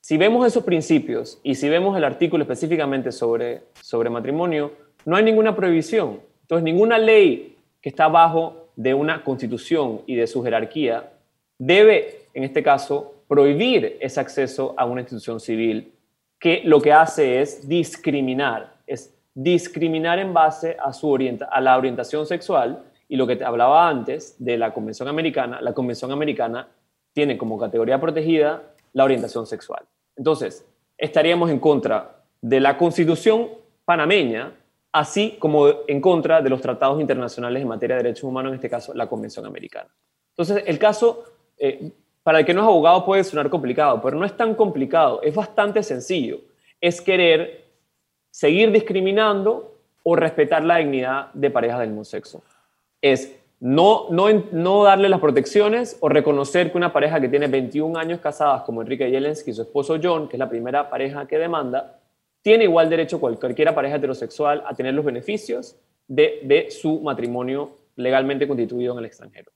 Si 0.01 0.17
vemos 0.17 0.47
esos 0.47 0.65
principios 0.65 1.39
y 1.43 1.55
si 1.55 1.69
vemos 1.69 1.97
el 1.97 2.03
artículo 2.05 2.43
específicamente 2.43 3.13
sobre, 3.13 3.63
sobre 3.81 4.11
matrimonio, 4.11 4.73
no 5.05 5.17
hay 5.17 5.23
ninguna 5.23 5.55
prohibición. 5.55 6.21
Entonces, 6.43 6.65
ninguna 6.65 6.99
ley 6.99 7.57
que 7.81 7.91
está 7.91 8.09
bajo 8.09 8.71
de 8.75 8.95
una 8.95 9.23
constitución 9.23 10.03
y 10.07 10.17
de 10.17 10.27
su 10.27 10.43
jerarquía 10.43 11.13
debe, 11.61 12.23
en 12.33 12.43
este 12.43 12.63
caso, 12.63 13.15
prohibir 13.29 13.99
ese 14.01 14.19
acceso 14.19 14.75
a 14.77 14.87
una 14.87 15.03
institución 15.03 15.39
civil 15.39 15.93
que 16.39 16.63
lo 16.65 16.81
que 16.81 16.93
hace 16.93 17.43
es 17.43 17.69
discriminar, 17.69 18.75
es 18.87 19.15
discriminar 19.35 20.19
en 20.19 20.33
base 20.33 20.77
a, 20.83 20.93
su 20.93 21.09
orienta 21.09 21.45
a 21.45 21.61
la 21.61 21.77
orientación 21.77 22.27
sexual 22.27 22.83
y 23.09 23.17
lo 23.17 23.27
que 23.27 23.37
te 23.37 23.45
hablaba 23.45 23.89
antes 23.89 24.37
de 24.39 24.57
la 24.57 24.73
Convención 24.73 25.07
Americana, 25.07 25.61
la 25.61 25.75
Convención 25.75 26.11
Americana 26.11 26.67
tiene 27.13 27.37
como 27.37 27.59
categoría 27.59 28.01
protegida 28.01 28.63
la 28.95 29.05
orientación 29.05 29.47
sexual. 29.47 29.85
Entonces, 30.17 30.67
estaríamos 30.97 31.51
en 31.51 31.59
contra 31.59 32.23
de 32.41 32.59
la 32.59 32.79
Constitución 32.79 33.49
panameña, 33.85 34.55
así 34.93 35.37
como 35.39 35.67
en 35.87 36.01
contra 36.01 36.41
de 36.41 36.49
los 36.49 36.61
tratados 36.63 37.01
internacionales 37.01 37.61
en 37.61 37.69
materia 37.69 37.97
de 37.97 38.05
derechos 38.05 38.25
humanos, 38.25 38.51
en 38.51 38.55
este 38.55 38.71
caso 38.71 38.95
la 38.95 39.09
Convención 39.09 39.45
Americana. 39.45 39.91
Entonces, 40.37 40.65
el 40.67 40.79
caso, 40.79 41.25
eh, 41.61 41.93
para 42.23 42.41
el 42.41 42.45
que 42.45 42.53
no 42.53 42.63
es 42.63 42.67
abogado 42.67 43.05
puede 43.05 43.23
sonar 43.23 43.49
complicado, 43.49 44.01
pero 44.03 44.17
no 44.17 44.25
es 44.25 44.37
tan 44.37 44.55
complicado, 44.55 45.21
es 45.23 45.35
bastante 45.35 45.83
sencillo. 45.83 46.41
Es 46.81 47.01
querer 47.01 47.67
seguir 48.31 48.73
discriminando 48.73 49.77
o 50.03 50.17
respetar 50.17 50.65
la 50.65 50.79
dignidad 50.79 51.33
de 51.35 51.51
parejas 51.51 51.81
del 51.81 51.91
mismo 51.91 52.05
sexo 52.05 52.43
es 53.01 53.37
no, 53.61 54.09
darle 54.85 55.09
las 55.09 55.21
protecciones 55.21 55.99
o 56.01 56.09
reconocer 56.09 56.73
que 56.73 56.79
una 56.79 56.93
pareja 56.93 57.21
que 57.21 57.29
tiene 57.29 57.47
21 57.47 57.99
años 57.99 58.21
casadas, 58.21 58.63
como 58.63 58.81
Enrique 58.81 59.11
Jelensky 59.11 59.51
y 59.51 59.55
su 59.55 59.63
esposo 59.63 59.99
John, 60.03 60.29
que 60.29 60.37
es 60.37 60.39
la 60.39 60.49
primera 60.49 60.89
pareja 60.89 61.27
que 61.27 61.39
demanda, 61.39 61.99
tiene 62.43 62.65
igual 62.65 62.89
derecho 62.89 63.21
cualquier 63.21 63.75
pareja 63.75 63.97
heterosexual 63.97 64.65
a 64.67 64.75
tener 64.75 64.95
los 64.95 65.05
beneficios 65.05 65.77
de 66.09 66.69
su 66.71 67.01
matrimonio 67.01 67.77
legalmente 67.97 68.49
constituido 68.49 68.95
en 68.95 69.01
el 69.01 69.05
extranjero. 69.05 69.53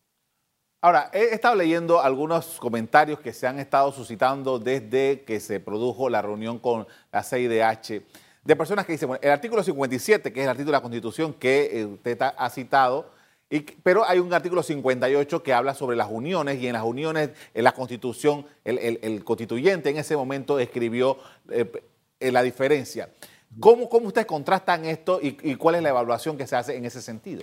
Ahora, 0.84 1.08
he 1.14 1.34
estado 1.34 1.54
leyendo 1.54 2.02
algunos 2.02 2.58
comentarios 2.60 3.18
que 3.18 3.32
se 3.32 3.46
han 3.46 3.58
estado 3.58 3.90
suscitando 3.90 4.58
desde 4.58 5.22
que 5.22 5.40
se 5.40 5.58
produjo 5.58 6.10
la 6.10 6.20
reunión 6.20 6.58
con 6.58 6.86
la 7.10 7.22
CIDH, 7.22 8.02
de 8.44 8.54
personas 8.54 8.84
que 8.84 8.92
dicen, 8.92 9.08
bueno, 9.08 9.20
el 9.22 9.30
artículo 9.30 9.62
57, 9.62 10.30
que 10.30 10.40
es 10.40 10.44
el 10.44 10.50
artículo 10.50 10.72
de 10.72 10.76
la 10.76 10.82
Constitución 10.82 11.32
que 11.32 11.70
eh, 11.72 11.86
usted 11.86 12.18
ha 12.20 12.50
citado, 12.50 13.12
pero 13.82 14.04
hay 14.06 14.18
un 14.18 14.34
artículo 14.34 14.62
58 14.62 15.42
que 15.42 15.54
habla 15.54 15.72
sobre 15.72 15.96
las 15.96 16.10
uniones 16.10 16.60
y 16.60 16.66
en 16.66 16.74
las 16.74 16.84
uniones, 16.84 17.30
en 17.54 17.64
la 17.64 17.72
constitución, 17.72 18.44
el, 18.62 19.24
constituyente 19.24 19.88
en 19.88 19.96
ese 19.96 20.14
momento 20.18 20.58
escribió 20.58 21.16
eh, 21.48 21.64
la 22.30 22.42
diferencia. 22.42 23.08
¿Cómo, 23.58 23.88
¿Cómo, 23.88 24.08
ustedes 24.08 24.26
contrastan 24.26 24.84
esto 24.84 25.18
y, 25.22 25.54
cuál 25.54 25.76
es 25.76 25.82
la 25.82 25.88
evaluación 25.88 26.36
que 26.36 26.46
se 26.46 26.56
hace 26.56 26.76
en 26.76 26.84
ese 26.84 27.00
sentido? 27.00 27.42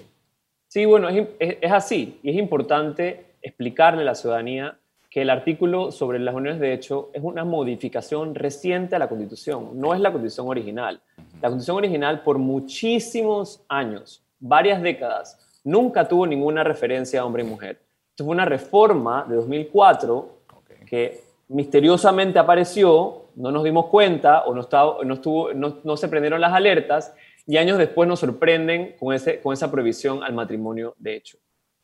Sí, 0.68 0.86
bueno, 0.86 1.10
es, 1.10 1.72
así 1.72 2.20
y 2.22 2.30
es 2.30 2.38
importante 2.38 3.31
explicarle 3.42 4.02
a 4.02 4.06
la 4.06 4.16
ciudadanía 4.16 4.78
que 5.10 5.22
el 5.22 5.30
artículo 5.30 5.92
sobre 5.92 6.20
las 6.20 6.34
uniones 6.34 6.62
de 6.62 6.74
hecho 6.74 7.10
es 7.14 7.22
una 7.22 7.44
modificación 7.44 8.34
reciente 8.34 8.96
a 8.96 9.00
la 9.00 9.10
Constitución, 9.10 9.72
no 9.74 9.94
es 9.94 10.00
la 10.00 10.12
Constitución 10.12 10.48
original. 10.48 11.02
La 11.42 11.50
Constitución 11.50 11.78
original 11.78 12.24
por 12.24 12.38
muchísimos 12.38 13.62
años, 13.68 14.24
varias 14.40 14.82
décadas, 14.82 15.38
nunca 15.66 16.08
tuvo 16.08 16.26
ninguna 16.26 16.64
referencia 16.64 17.22
a 17.22 17.26
hombre 17.26 17.44
y 17.44 17.46
mujer. 17.46 17.82
Esto 18.10 18.24
fue 18.24 18.34
una 18.34 18.46
reforma 18.46 19.26
de 19.28 19.36
2004 19.36 20.38
que 20.86 21.22
misteriosamente 21.50 22.40
apareció, 22.40 23.26
no 23.36 23.52
nos 23.52 23.64
dimos 23.64 23.88
cuenta 23.88 24.44
o 24.44 24.54
no, 24.54 24.62
estaba, 24.62 25.04
no, 25.04 25.16
estuvo, 25.16 25.54
no, 25.54 25.98
se 25.98 26.08
prendieron 26.08 26.40
las 26.40 26.54
alertas 26.54 27.14
y 27.46 27.58
años 27.58 27.78
después 27.78 28.08
nos 28.08 28.20
sorprenden 28.20 28.96
con, 28.98 29.14
ese, 29.14 29.42
con 29.42 29.54
esa 29.54 29.70
prohibición 29.70 30.24
al 30.24 30.34
matrimonio 30.34 30.96
de 30.98 31.16
hecho. 31.16 31.38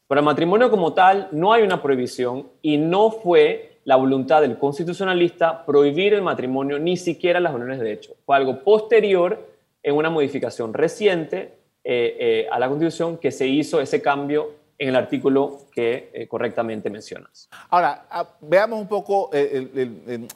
Para 0.07 0.21
el 0.21 0.25
matrimonio 0.25 0.71
como 0.71 0.93
tal 0.93 1.27
no 1.33 1.51
hay 1.51 1.63
una 1.63 1.81
prohibición 1.81 2.47
y 2.61 2.77
no 2.77 3.11
fue 3.11 3.79
la 3.83 3.97
voluntad 3.97 4.41
del 4.41 4.57
constitucionalista 4.57 5.65
prohibir 5.65 6.13
el 6.13 6.21
matrimonio, 6.21 6.79
ni 6.79 6.95
siquiera 6.95 7.41
las 7.41 7.53
uniones 7.53 7.79
de 7.79 7.91
hecho. 7.91 8.15
Fue 8.25 8.37
algo 8.37 8.63
posterior 8.63 9.49
en 9.83 9.95
una 9.95 10.09
modificación 10.09 10.73
reciente 10.73 11.57
eh, 11.83 12.17
eh, 12.19 12.47
a 12.51 12.59
la 12.59 12.67
Constitución 12.67 13.17
que 13.17 13.31
se 13.31 13.47
hizo 13.47 13.79
ese 13.79 14.01
cambio 14.01 14.51
en 14.77 14.89
el 14.89 14.95
artículo 14.95 15.59
que 15.73 16.09
eh, 16.13 16.27
correctamente 16.27 16.89
mencionas. 16.89 17.49
Ahora, 17.69 18.07
ah, 18.09 18.29
veamos 18.41 18.79
un 18.79 18.87
poco 18.87 19.29
el, 19.33 20.27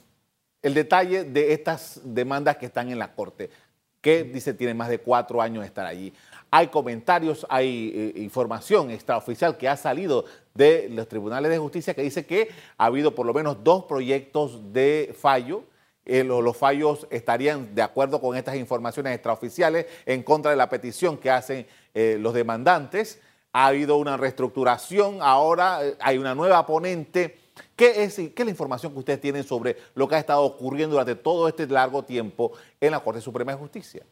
detalle 0.61 1.25
de 1.25 1.53
estas 1.53 2.01
demandas 2.03 2.57
que 2.57 2.67
están 2.67 2.89
en 2.89 2.99
la 2.99 3.13
Corte. 3.13 3.49
Que 4.01 4.24
dice 4.24 4.53
tiene 4.53 4.74
más 4.74 4.89
de 4.89 4.98
cuatro 4.98 5.41
años 5.41 5.62
de 5.62 5.67
estar 5.67 5.86
allí? 5.86 6.13
Hay 6.50 6.67
comentarios, 6.67 7.46
hay 7.50 8.13
información 8.17 8.91
extraoficial 8.91 9.58
que 9.58 9.70
ha 9.70 9.77
salido 9.77 10.25
de 10.53 10.89
los 10.89 11.08
tribunales 11.08 11.50
de 11.50 11.58
justicia 11.58 11.93
que 11.93 12.01
dice 12.01 12.25
que 12.25 12.50
ha 12.77 12.86
habido 12.86 13.15
por 13.15 13.25
lo 13.25 13.34
menos 13.34 13.63
dos 13.63 13.86
proyectos 13.86 14.74
de 14.74 15.15
fallo 15.17 15.63
eh, 16.05 16.24
los 16.24 16.58
fallos 16.58 17.08
estarían 17.12 17.75
de 17.75 17.81
acuerdo 17.84 18.20
con 18.20 18.36
estas 18.36 18.55
informaciones 18.55 19.13
extraoficiales 19.13 19.86
en 20.05 20.24
contra 20.24 20.51
de 20.51 20.58
la 20.58 20.70
petición 20.70 21.17
que 21.17 21.29
hacen 21.29 21.67
eh, 21.93 22.17
los 22.20 22.34
demandantes. 22.34 23.22
Ha 23.53 23.67
habido 23.67 23.98
una 23.98 24.17
reestructuración, 24.17 25.20
ahora 25.22 25.86
eh, 25.86 25.96
hay 26.00 26.17
una 26.17 26.34
nueva 26.34 26.65
ponente. 26.65 27.38
¿Qué 27.75 28.03
es, 28.03 28.15
¿Qué 28.15 28.33
es 28.35 28.45
la 28.45 28.51
información 28.51 28.93
que 28.93 28.99
ustedes 28.99 29.21
tienen 29.21 29.43
sobre 29.43 29.77
lo 29.95 30.07
que 30.07 30.15
ha 30.15 30.19
estado 30.19 30.43
ocurriendo 30.43 30.93
durante 30.93 31.15
todo 31.15 31.47
este 31.47 31.67
largo 31.67 32.03
tiempo 32.03 32.51
en 32.79 32.91
la 32.91 32.99
Corte 32.99 33.21
Suprema 33.21 33.51
de 33.51 33.57
Justicia? 33.57 34.03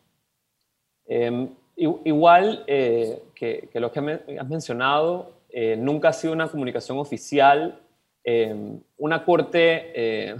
Em, 1.06 1.50
igual 1.76 2.64
que, 2.66 3.70
lo 3.74 3.92
que 3.92 4.20
has 4.40 4.48
mencionado, 4.48 5.34
nunca 5.78 6.10
ha 6.10 6.14
sido 6.14 6.34
una 6.34 6.48
comunicación 6.48 6.98
oficial. 6.98 7.80
Em, 8.24 8.80
una 8.98 9.26
Corte 9.26 10.38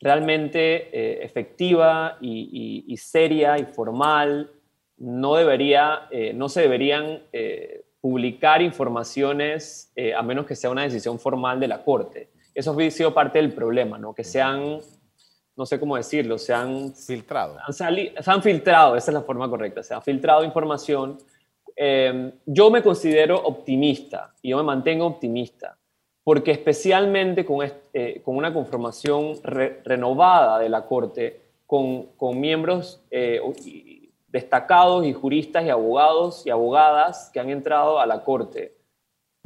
realmente 0.00 0.88
eh, 0.92 1.24
efectiva 1.24 2.18
y, 2.20 2.94
seria 2.98 3.58
y 3.58 3.64
formal. 3.64 4.50
No, 4.98 5.36
debería, 5.36 6.08
eh, 6.10 6.32
no 6.32 6.48
se 6.48 6.62
deberían 6.62 7.22
eh, 7.32 7.84
publicar 8.00 8.62
informaciones 8.62 9.92
a 10.16 10.22
menos 10.22 10.46
que 10.46 10.54
sea 10.54 10.70
una 10.70 10.82
decisión 10.82 11.18
formal 11.18 11.58
de 11.58 11.68
la 11.68 11.82
Corte. 11.82 12.28
Eso 12.56 12.74
ha 12.74 12.90
sido 12.90 13.12
parte 13.12 13.38
del 13.38 13.52
problema, 13.52 13.98
¿no? 13.98 14.14
Que 14.14 14.24
se 14.24 14.40
han, 14.40 14.78
no 15.54 15.66
sé 15.66 15.78
cómo 15.78 15.94
decirlo, 15.94 16.38
se 16.38 16.54
han 16.54 16.94
filtrado. 16.94 17.58
se 17.68 17.84
han 17.84 18.42
filtrado, 18.42 18.96
esa 18.96 19.10
es 19.10 19.14
la 19.14 19.20
forma 19.20 19.46
correcta, 19.50 19.82
se 19.82 19.92
ha 19.92 20.00
filtrado 20.00 20.42
información. 20.42 21.18
Eh, 21.76 22.32
yo 22.46 22.70
me 22.70 22.82
considero 22.82 23.36
optimista 23.36 24.32
y 24.40 24.50
yo 24.50 24.56
me 24.56 24.62
mantengo 24.62 25.04
optimista 25.04 25.76
porque 26.24 26.50
especialmente 26.50 27.44
con, 27.44 27.58
eh, 27.92 28.22
con 28.24 28.36
una 28.36 28.54
conformación 28.54 29.34
renovada 29.44 30.58
de 30.58 30.70
la 30.70 30.86
Corte, 30.86 31.42
con, 31.66 32.04
con 32.16 32.40
miembros 32.40 33.02
eh, 33.10 33.38
destacados 34.28 35.04
y 35.04 35.12
juristas 35.12 35.66
y 35.66 35.68
abogados 35.68 36.46
y 36.46 36.50
abogadas 36.50 37.30
que 37.34 37.38
han 37.38 37.50
entrado 37.50 38.00
a 38.00 38.06
la 38.06 38.24
Corte, 38.24 38.75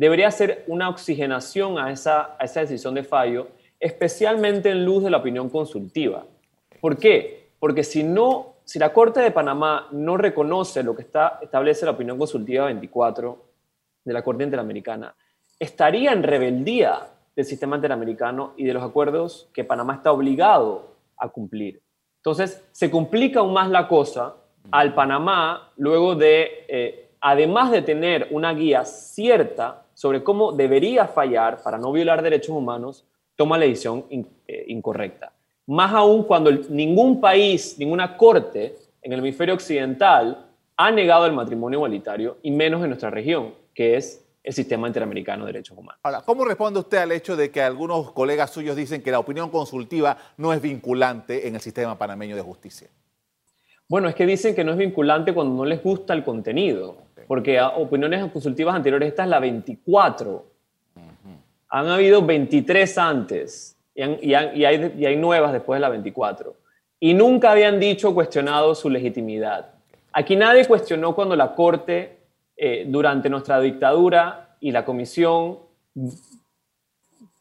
debería 0.01 0.31
ser 0.31 0.65
una 0.67 0.89
oxigenación 0.89 1.79
a 1.79 1.93
esa, 1.93 2.35
a 2.39 2.45
esa 2.47 2.61
decisión 2.61 2.95
de 2.95 3.05
fallo, 3.05 3.49
especialmente 3.79 4.71
en 4.71 4.83
luz 4.83 5.05
de 5.05 5.11
la 5.11 5.19
opinión 5.19 5.51
consultiva. 5.51 6.25
¿Por 6.81 6.97
qué? 6.97 7.51
Porque 7.59 7.85
si, 7.85 8.03
no, 8.03 8.55
si 8.65 8.79
la 8.79 8.95
Corte 8.95 9.21
de 9.21 9.31
Panamá 9.31 9.89
no 9.93 10.17
reconoce 10.17 10.83
lo 10.83 10.97
que 10.97 11.03
está, 11.03 11.39
establece 11.43 11.85
la 11.85 11.91
opinión 11.91 12.17
consultiva 12.17 12.65
24 12.65 13.45
de 14.03 14.13
la 14.15 14.23
Corte 14.23 14.43
Interamericana, 14.43 15.15
estaría 15.59 16.13
en 16.13 16.23
rebeldía 16.23 17.07
del 17.37 17.45
sistema 17.45 17.77
interamericano 17.77 18.55
y 18.57 18.65
de 18.65 18.73
los 18.73 18.83
acuerdos 18.83 19.51
que 19.53 19.65
Panamá 19.65 19.97
está 19.97 20.13
obligado 20.13 20.95
a 21.19 21.29
cumplir. 21.29 21.83
Entonces, 22.17 22.67
se 22.73 22.91
complica 22.91 23.41
aún 23.41 23.53
más 23.53 23.69
la 23.69 23.87
cosa 23.87 24.35
al 24.71 24.95
Panamá 24.95 25.73
luego 25.77 26.15
de, 26.15 26.65
eh, 26.69 27.11
además 27.21 27.71
de 27.71 27.83
tener 27.83 28.29
una 28.31 28.55
guía 28.55 28.87
cierta 28.87 29.85
sobre 30.01 30.25
cómo 30.25 30.53
debería 30.53 31.07
fallar 31.07 31.63
para 31.63 31.77
no 31.77 31.93
violar 31.93 32.23
derechos 32.23 32.57
humanos, 32.57 33.05
toma 33.37 33.59
la 33.59 33.67
decisión 33.67 34.07
eh, 34.09 34.65
incorrecta. 34.69 35.35
Más 35.67 35.93
aún 35.93 36.25
cuando 36.25 36.51
ningún 36.51 37.21
país, 37.21 37.77
ninguna 37.79 38.17
corte 38.17 38.77
en 39.03 39.13
el 39.13 39.19
hemisferio 39.19 39.53
occidental 39.53 40.47
ha 40.79 40.91
negado 40.91 41.27
el 41.27 41.35
matrimonio 41.35 41.81
igualitario, 41.81 42.39
y 42.41 42.51
menos 42.51 42.81
en 42.81 42.89
nuestra 42.89 43.11
región, 43.11 43.53
que 43.75 43.99
es 43.99 44.27
el 44.43 44.55
sistema 44.55 44.87
interamericano 44.87 45.45
de 45.45 45.53
derechos 45.53 45.77
humanos. 45.77 46.01
Ahora, 46.03 46.23
¿cómo 46.23 46.47
responde 46.47 46.81
usted 46.81 46.97
al 46.97 47.13
hecho 47.13 47.37
de 47.37 47.51
que 47.51 47.61
algunos 47.61 48.13
colegas 48.13 48.51
suyos 48.51 48.77
dicen 48.77 49.03
que 49.03 49.11
la 49.11 49.19
opinión 49.19 49.51
consultiva 49.51 50.17
no 50.39 50.55
es 50.55 50.63
vinculante 50.63 51.47
en 51.47 51.57
el 51.57 51.61
sistema 51.61 51.99
panameño 51.99 52.37
de 52.37 52.43
justicia? 52.43 52.89
Bueno, 53.87 54.09
es 54.09 54.15
que 54.15 54.25
dicen 54.25 54.55
que 54.55 54.65
no 54.65 54.73
es 54.73 54.79
vinculante 54.79 55.35
cuando 55.35 55.55
no 55.55 55.67
les 55.67 55.83
gusta 55.83 56.15
el 56.15 56.25
contenido 56.25 57.10
porque 57.31 57.61
opiniones 57.61 58.29
consultivas 58.33 58.75
anteriores, 58.75 59.11
esta 59.11 59.23
es 59.23 59.29
la 59.29 59.39
24. 59.39 60.45
Han 61.69 61.87
habido 61.87 62.27
23 62.27 62.99
antes 62.99 63.77
y, 63.95 64.35
hay, 64.35 65.17
nuevas 65.17 65.53
después 65.53 65.77
de 65.77 65.81
la 65.81 65.91
24. 65.91 66.57
Y 66.99 67.15
nunca 67.15 67.53
habían 67.53 67.79
dicho 67.79 68.13
cuestionado 68.15 68.75
su 68.75 68.91
legitimidad. 68.91 69.75
Aquí 70.13 70.35
nadie 70.35 70.67
cuestionó 70.67 71.15
cuando 71.15 71.37
la 71.37 71.55
Corte, 71.55 72.19
eh, 72.57 72.85
durante 72.89 73.31
nuestra 73.31 73.61
dictadura 73.61 74.57
y 74.59 74.73
la 74.73 74.85
Comisión, 74.85 75.61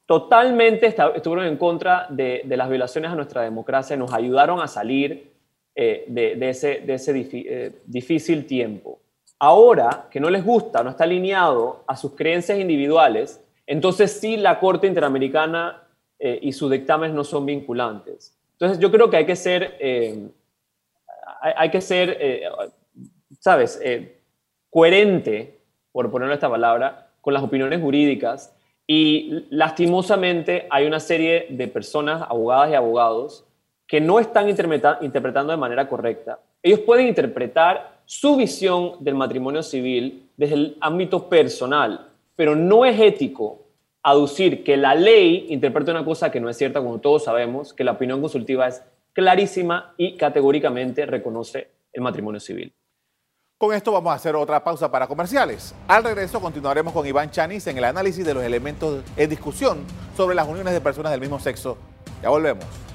totalmente 0.06 0.86
estuvieron 1.16 1.48
en 1.48 1.58
contra 1.58 2.06
de, 2.12 2.44
las 2.46 2.70
violaciones 2.70 3.10
a 3.10 3.16
nuestra 3.16 3.42
democracia, 3.42 3.98
nos 3.98 4.14
ayudaron 4.14 4.62
a 4.62 4.68
salir 4.68 5.32
eh, 5.74 6.06
de, 6.08 6.48
ese, 6.48 6.84
eh, 6.86 7.72
difícil 7.88 8.46
tiempo. 8.46 9.00
Ahora 9.40 10.08
que 10.12 10.20
no 10.20 10.30
les 10.30 10.44
gusta, 10.44 10.84
no 10.84 10.90
está 10.90 11.06
alineado 11.06 11.84
a 11.88 11.96
sus 11.96 12.14
creencias 12.16 12.60
individuales, 12.60 13.42
entonces 13.66 14.20
sí 14.20 14.36
la 14.36 14.60
Corte 14.60 14.86
Interamericana 14.86 15.84
eh, 16.20 16.40
y 16.42 16.52
sus 16.52 16.70
dictámenes 16.70 17.16
no 17.16 17.24
son 17.24 17.46
vinculantes. 17.46 18.38
Entonces 18.54 18.80
yo 18.80 18.92
creo 18.92 19.10
que 19.10 19.18
hay 19.18 19.26
que 19.26 19.38
ser, 19.38 19.78
eh, 19.80 20.28
hay, 21.42 21.70
que 21.72 21.80
ser, 21.80 22.18
eh, 22.20 22.50
¿sabes?, 23.40 23.82
coherente, 24.70 25.60
por 25.94 26.12
ponerlo 26.12 26.34
esta 26.34 26.50
palabra, 26.50 27.08
con 27.22 27.34
las 27.34 27.42
opiniones 27.42 27.82
jurídicas 27.82 28.54
y 28.86 29.46
lastimosamente 29.52 30.68
hay 30.72 30.88
una 30.88 31.00
serie 31.00 31.46
de 31.50 31.68
personas, 31.68 32.24
abogadas 32.24 32.72
y 32.72 32.74
abogados, 32.74 33.46
que 33.88 34.02
no 34.02 34.20
están 34.20 34.50
interpretando 34.50 35.52
de 35.52 35.58
manera 35.58 35.88
correcta. 35.88 36.40
Ellos 36.64 36.80
pueden 36.80 37.08
interpretar 37.08 37.99
su 38.10 38.36
visión 38.36 38.94
del 39.02 39.14
matrimonio 39.14 39.62
civil 39.62 40.32
desde 40.36 40.56
el 40.56 40.78
ámbito 40.82 41.30
personal, 41.30 42.10
pero 42.36 42.56
no 42.56 42.84
es 42.84 43.00
ético 43.00 43.68
aducir 44.02 44.64
que 44.64 44.78
la 44.78 44.96
ley 44.96 45.46
interpreta 45.50 45.92
una 45.92 46.04
cosa 46.04 46.32
que 46.32 46.40
no 46.40 46.50
es 46.50 46.58
cierta, 46.58 46.80
como 46.80 46.98
todos 46.98 47.26
sabemos, 47.26 47.72
que 47.72 47.84
la 47.84 47.92
opinión 47.92 48.20
consultiva 48.20 48.68
es 48.68 48.82
clarísima 49.14 49.94
y 49.96 50.18
categóricamente 50.18 51.06
reconoce 51.06 51.70
el 51.94 52.02
matrimonio 52.02 52.40
civil. 52.40 52.74
Con 53.60 53.76
esto 53.76 53.92
vamos 53.92 54.12
a 54.12 54.16
hacer 54.16 54.36
otra 54.36 54.64
pausa 54.64 54.90
para 54.90 55.06
comerciales. 55.06 55.76
Al 55.88 56.04
regreso 56.04 56.42
continuaremos 56.42 56.94
con 56.94 57.06
Iván 57.06 57.30
Chanis 57.30 57.68
en 57.68 57.78
el 57.78 57.84
análisis 57.84 58.26
de 58.26 58.34
los 58.34 58.44
elementos 58.44 59.04
en 59.18 59.30
discusión 59.30 59.86
sobre 60.18 60.34
las 60.34 60.48
uniones 60.48 60.74
de 60.74 60.82
personas 60.82 61.12
del 61.12 61.22
mismo 61.22 61.40
sexo. 61.40 61.78
Ya 62.24 62.30
volvemos. 62.30 62.89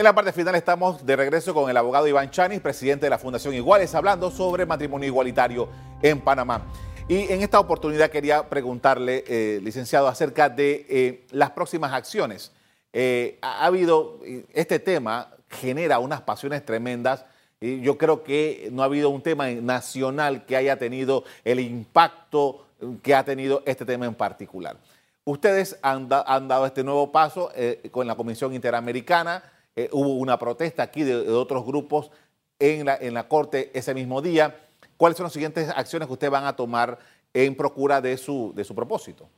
En 0.00 0.04
la 0.04 0.14
parte 0.14 0.32
final 0.32 0.54
estamos 0.54 1.04
de 1.04 1.14
regreso 1.14 1.52
con 1.52 1.68
el 1.68 1.76
abogado 1.76 2.08
Iván 2.08 2.30
Chanis, 2.30 2.62
presidente 2.62 3.04
de 3.04 3.10
la 3.10 3.18
Fundación 3.18 3.52
Iguales, 3.52 3.94
hablando 3.94 4.30
sobre 4.30 4.64
matrimonio 4.64 5.06
igualitario 5.06 5.68
en 6.00 6.22
Panamá. 6.22 6.62
Y 7.06 7.30
en 7.30 7.42
esta 7.42 7.60
oportunidad 7.60 8.08
quería 8.08 8.48
preguntarle, 8.48 9.24
eh, 9.28 9.60
licenciado, 9.62 10.08
acerca 10.08 10.48
de 10.48 10.86
eh, 10.88 11.26
las 11.32 11.50
próximas 11.50 11.92
acciones. 11.92 12.50
Eh, 12.94 13.38
ha 13.42 13.66
habido, 13.66 14.20
este 14.54 14.78
tema 14.78 15.34
genera 15.50 15.98
unas 15.98 16.22
pasiones 16.22 16.64
tremendas. 16.64 17.26
Y 17.60 17.82
yo 17.82 17.98
creo 17.98 18.24
que 18.24 18.70
no 18.72 18.80
ha 18.80 18.86
habido 18.86 19.10
un 19.10 19.20
tema 19.20 19.50
nacional 19.50 20.46
que 20.46 20.56
haya 20.56 20.78
tenido 20.78 21.24
el 21.44 21.60
impacto 21.60 22.64
que 23.02 23.14
ha 23.14 23.22
tenido 23.22 23.62
este 23.66 23.84
tema 23.84 24.06
en 24.06 24.14
particular. 24.14 24.78
Ustedes 25.26 25.78
han, 25.82 26.08
han 26.24 26.48
dado 26.48 26.64
este 26.64 26.82
nuevo 26.82 27.12
paso 27.12 27.52
con 27.90 28.06
la 28.06 28.14
Comisión 28.14 28.54
Interamericana 28.54 29.42
eh, 29.76 29.88
hubo 29.92 30.14
una 30.14 30.38
protesta 30.38 30.82
aquí 30.82 31.02
de, 31.02 31.28
otros 31.30 31.64
grupos 31.64 32.10
en 32.58 32.86
la, 32.86 32.96
en 32.96 33.14
la 33.14 33.28
Corte 33.28 33.70
ese 33.74 33.94
mismo 33.94 34.20
día. 34.20 34.56
¿Cuáles 34.96 35.16
son 35.16 35.24
las 35.24 35.32
siguientes 35.32 35.68
acciones 35.68 36.06
que 36.06 36.12
ustedes 36.12 36.30
van 36.30 36.44
a 36.44 36.54
tomar 36.54 36.98
en 37.32 37.56
procura 37.56 38.00
de 38.00 38.16
su, 38.16 38.52
de 38.54 38.64
su 38.64 38.74
propósito? 38.74 39.28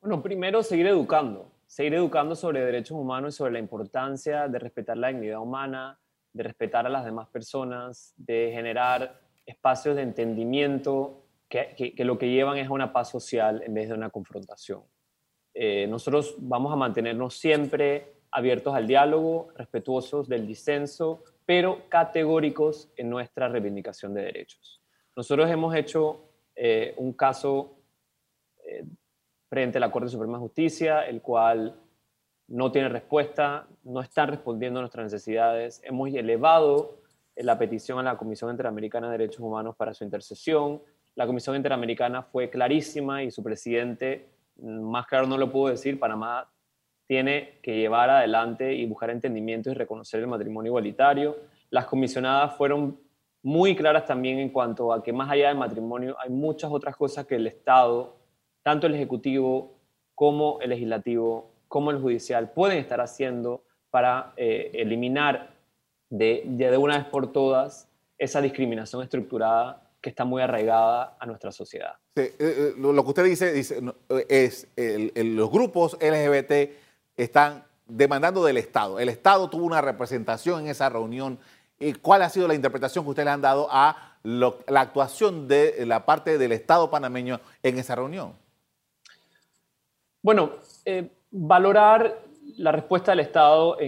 Bueno, 0.00 0.22
primero 0.22 0.62
seguir 0.62 0.86
educando, 0.86 1.52
seguir 1.66 1.94
educando 1.94 2.34
sobre 2.34 2.64
derechos 2.64 2.96
humanos 2.96 3.34
y 3.34 3.36
sobre 3.36 3.52
la 3.52 3.58
importancia 3.58 4.48
de 4.48 4.58
respetar 4.58 4.96
la 4.96 5.08
dignidad 5.08 5.40
humana, 5.40 5.98
de 6.32 6.42
respetar 6.42 6.86
a 6.86 6.88
las 6.88 7.04
demás 7.04 7.28
personas, 7.28 8.14
de 8.16 8.50
generar 8.52 9.20
espacios 9.44 9.96
de 9.96 10.02
entendimiento 10.02 11.22
que, 11.48 11.94
que, 11.96 12.04
lo 12.04 12.16
que 12.18 12.30
llevan 12.30 12.56
es 12.58 12.68
a 12.68 12.72
una 12.72 12.92
paz 12.92 13.10
social 13.10 13.62
en 13.64 13.74
vez 13.74 13.88
de 13.88 13.94
una 13.94 14.10
confrontación. 14.10 14.82
Eh, 15.52 15.86
nosotros 15.88 16.36
vamos 16.38 16.72
a 16.72 16.76
mantenernos 16.76 17.34
siempre 17.34 18.19
abiertos 18.30 18.74
al 18.74 18.86
diálogo, 18.86 19.48
respetuosos 19.56 20.28
del 20.28 20.46
disenso, 20.46 21.24
pero 21.46 21.88
categóricos 21.88 22.90
en 22.96 23.10
nuestra 23.10 23.48
reivindicación 23.48 24.14
de 24.14 24.22
derechos. 24.22 24.80
Nosotros 25.16 25.50
hemos 25.50 25.74
hecho 25.74 26.30
eh, 26.54 26.94
un 26.96 27.12
caso 27.12 27.76
eh, 28.64 28.84
frente 29.48 29.78
a 29.78 29.80
la 29.80 29.90
Corte 29.90 30.08
Suprema 30.08 30.38
de 30.38 30.42
Justicia, 30.42 31.06
el 31.06 31.20
cual 31.20 31.74
no 32.46 32.70
tiene 32.70 32.88
respuesta, 32.88 33.66
no 33.84 34.00
están 34.00 34.28
respondiendo 34.28 34.78
a 34.78 34.82
nuestras 34.82 35.04
necesidades. 35.04 35.80
Hemos 35.84 36.08
elevado 36.10 37.00
la 37.36 37.58
petición 37.58 37.98
a 37.98 38.02
la 38.02 38.16
Comisión 38.16 38.50
Interamericana 38.50 39.10
de 39.10 39.18
Derechos 39.18 39.40
Humanos 39.40 39.74
para 39.76 39.94
su 39.94 40.04
intercesión. 40.04 40.82
La 41.14 41.26
Comisión 41.26 41.56
Interamericana 41.56 42.22
fue 42.22 42.50
clarísima 42.50 43.22
y 43.22 43.30
su 43.30 43.42
presidente, 43.42 44.28
más 44.60 45.06
claro 45.06 45.26
no 45.26 45.38
lo 45.38 45.50
puedo 45.50 45.70
decir, 45.72 45.98
Panamá 45.98 46.48
tiene 47.10 47.58
que 47.60 47.76
llevar 47.76 48.08
adelante 48.08 48.72
y 48.72 48.86
buscar 48.86 49.10
entendimiento 49.10 49.68
y 49.68 49.74
reconocer 49.74 50.20
el 50.20 50.28
matrimonio 50.28 50.70
igualitario. 50.70 51.38
Las 51.68 51.86
comisionadas 51.86 52.56
fueron 52.56 53.00
muy 53.42 53.74
claras 53.74 54.06
también 54.06 54.38
en 54.38 54.50
cuanto 54.50 54.92
a 54.92 55.02
que 55.02 55.12
más 55.12 55.28
allá 55.28 55.48
del 55.48 55.56
matrimonio 55.56 56.16
hay 56.20 56.30
muchas 56.30 56.70
otras 56.70 56.94
cosas 56.94 57.26
que 57.26 57.34
el 57.34 57.48
Estado, 57.48 58.14
tanto 58.62 58.86
el 58.86 58.94
Ejecutivo 58.94 59.72
como 60.14 60.60
el 60.60 60.70
Legislativo, 60.70 61.50
como 61.66 61.90
el 61.90 61.98
Judicial, 61.98 62.52
pueden 62.52 62.78
estar 62.78 63.00
haciendo 63.00 63.64
para 63.90 64.32
eh, 64.36 64.70
eliminar 64.74 65.50
de, 66.10 66.44
de, 66.46 66.76
una 66.76 66.96
vez 66.96 67.06
por 67.06 67.32
todas 67.32 67.88
esa 68.18 68.40
discriminación 68.40 69.02
estructurada 69.02 69.82
que 70.00 70.10
está 70.10 70.24
muy 70.24 70.42
arraigada 70.42 71.16
a 71.18 71.26
nuestra 71.26 71.50
sociedad. 71.50 71.94
Eh, 72.14 72.36
eh, 72.38 72.72
lo, 72.78 73.02
que 73.02 73.08
usted 73.08 73.24
dice, 73.24 73.52
dice 73.52 73.82
es 74.28 74.68
los 75.16 75.50
grupos 75.50 75.98
LGBT 76.00 76.89
están 77.16 77.64
demandando 77.86 78.44
del 78.44 78.56
Estado. 78.56 78.98
El 79.00 79.08
Estado 79.08 79.50
tuvo 79.50 79.64
una 79.64 79.80
representación 79.80 80.62
en 80.62 80.68
esa 80.68 80.88
reunión. 80.88 81.38
¿Cuál 82.02 82.22
ha 82.22 82.28
sido 82.28 82.46
la 82.46 82.54
interpretación 82.54 83.04
que 83.04 83.10
ustedes 83.10 83.26
le 83.26 83.32
han 83.32 83.40
dado 83.40 83.68
a 83.70 84.16
la 84.22 84.80
actuación 84.80 85.48
de 85.48 85.84
la 85.86 86.04
parte 86.04 86.38
del 86.38 86.52
Estado 86.52 86.90
panameño 86.90 87.40
en 87.62 87.78
esa 87.78 87.94
reunión? 87.94 88.34
Bueno, 90.22 90.52
eh, 90.84 91.10
valorar 91.30 92.22
la 92.56 92.72
respuesta 92.72 93.12
del 93.12 93.20
Estado 93.20 93.78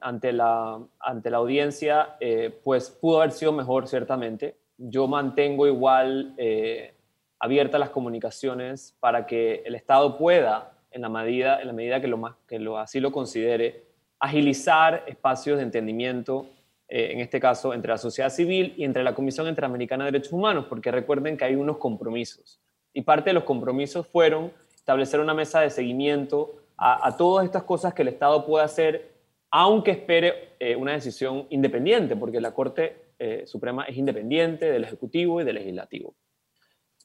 ante, 0.00 0.32
la, 0.32 0.80
ante 0.98 1.30
la 1.30 1.36
audiencia, 1.36 2.16
eh, 2.18 2.60
pues 2.64 2.90
pudo 2.90 3.18
haber 3.18 3.32
sido 3.32 3.52
mejor, 3.52 3.86
ciertamente. 3.86 4.56
Yo 4.78 5.06
mantengo 5.06 5.66
igual 5.66 6.34
eh, 6.36 6.94
abiertas 7.38 7.78
las 7.78 7.90
comunicaciones 7.90 8.96
para 8.98 9.26
que 9.26 9.62
el 9.64 9.76
Estado 9.76 10.18
pueda, 10.18 10.72
en 10.96 11.02
la 11.02 11.08
medida, 11.10 11.60
en 11.60 11.66
la 11.66 11.72
medida 11.74 12.00
que, 12.00 12.08
lo 12.08 12.16
más, 12.16 12.34
que 12.48 12.58
lo, 12.58 12.78
así 12.78 13.00
lo 13.00 13.12
considere, 13.12 13.84
agilizar 14.18 15.04
espacios 15.06 15.58
de 15.58 15.64
entendimiento, 15.64 16.48
eh, 16.88 17.10
en 17.12 17.20
este 17.20 17.38
caso 17.38 17.74
entre 17.74 17.90
la 17.90 17.98
sociedad 17.98 18.30
civil 18.30 18.72
y 18.76 18.84
entre 18.84 19.04
la 19.04 19.14
Comisión 19.14 19.46
Interamericana 19.46 20.04
de 20.04 20.12
Derechos 20.12 20.32
Humanos, 20.32 20.66
porque 20.68 20.90
recuerden 20.90 21.36
que 21.36 21.44
hay 21.44 21.54
unos 21.54 21.76
compromisos. 21.76 22.60
Y 22.94 23.02
parte 23.02 23.30
de 23.30 23.34
los 23.34 23.44
compromisos 23.44 24.06
fueron 24.06 24.52
establecer 24.74 25.20
una 25.20 25.34
mesa 25.34 25.60
de 25.60 25.68
seguimiento 25.68 26.54
a, 26.78 27.14
todas 27.16 27.44
estas 27.44 27.62
cosas 27.62 27.92
que 27.94 28.02
el 28.02 28.08
Estado 28.08 28.44
puede 28.44 28.64
hacer, 28.64 29.16
aunque 29.50 29.90
espere 29.90 30.54
eh, 30.58 30.76
una 30.76 30.92
decisión 30.92 31.46
independiente, 31.50 32.16
porque 32.16 32.40
la 32.40 32.52
Corte 32.52 33.12
eh, 33.18 33.44
Suprema 33.46 33.84
es 33.84 33.96
independiente 33.96 34.70
del 34.70 34.84
Ejecutivo 34.84 35.40
y 35.40 35.44
del 35.44 35.56
Legislativo. 35.56 36.14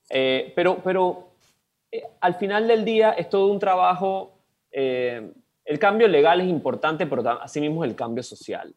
Eh, 0.10 0.52
pero 0.56 1.31
pero 1.92 2.08
al 2.22 2.36
final 2.36 2.68
del 2.68 2.86
día 2.86 3.12
es 3.12 3.30
todo 3.30 3.48
un 3.52 3.60
trabajo, 3.60 4.38
el 4.72 5.80
cambio 5.80 6.08
legal 6.08 6.42
es 6.42 6.48
importante, 6.48 7.06
pero 7.06 7.30
asimismo 7.42 7.84
el 7.84 7.96
cambio 7.96 8.24
social. 8.24 8.74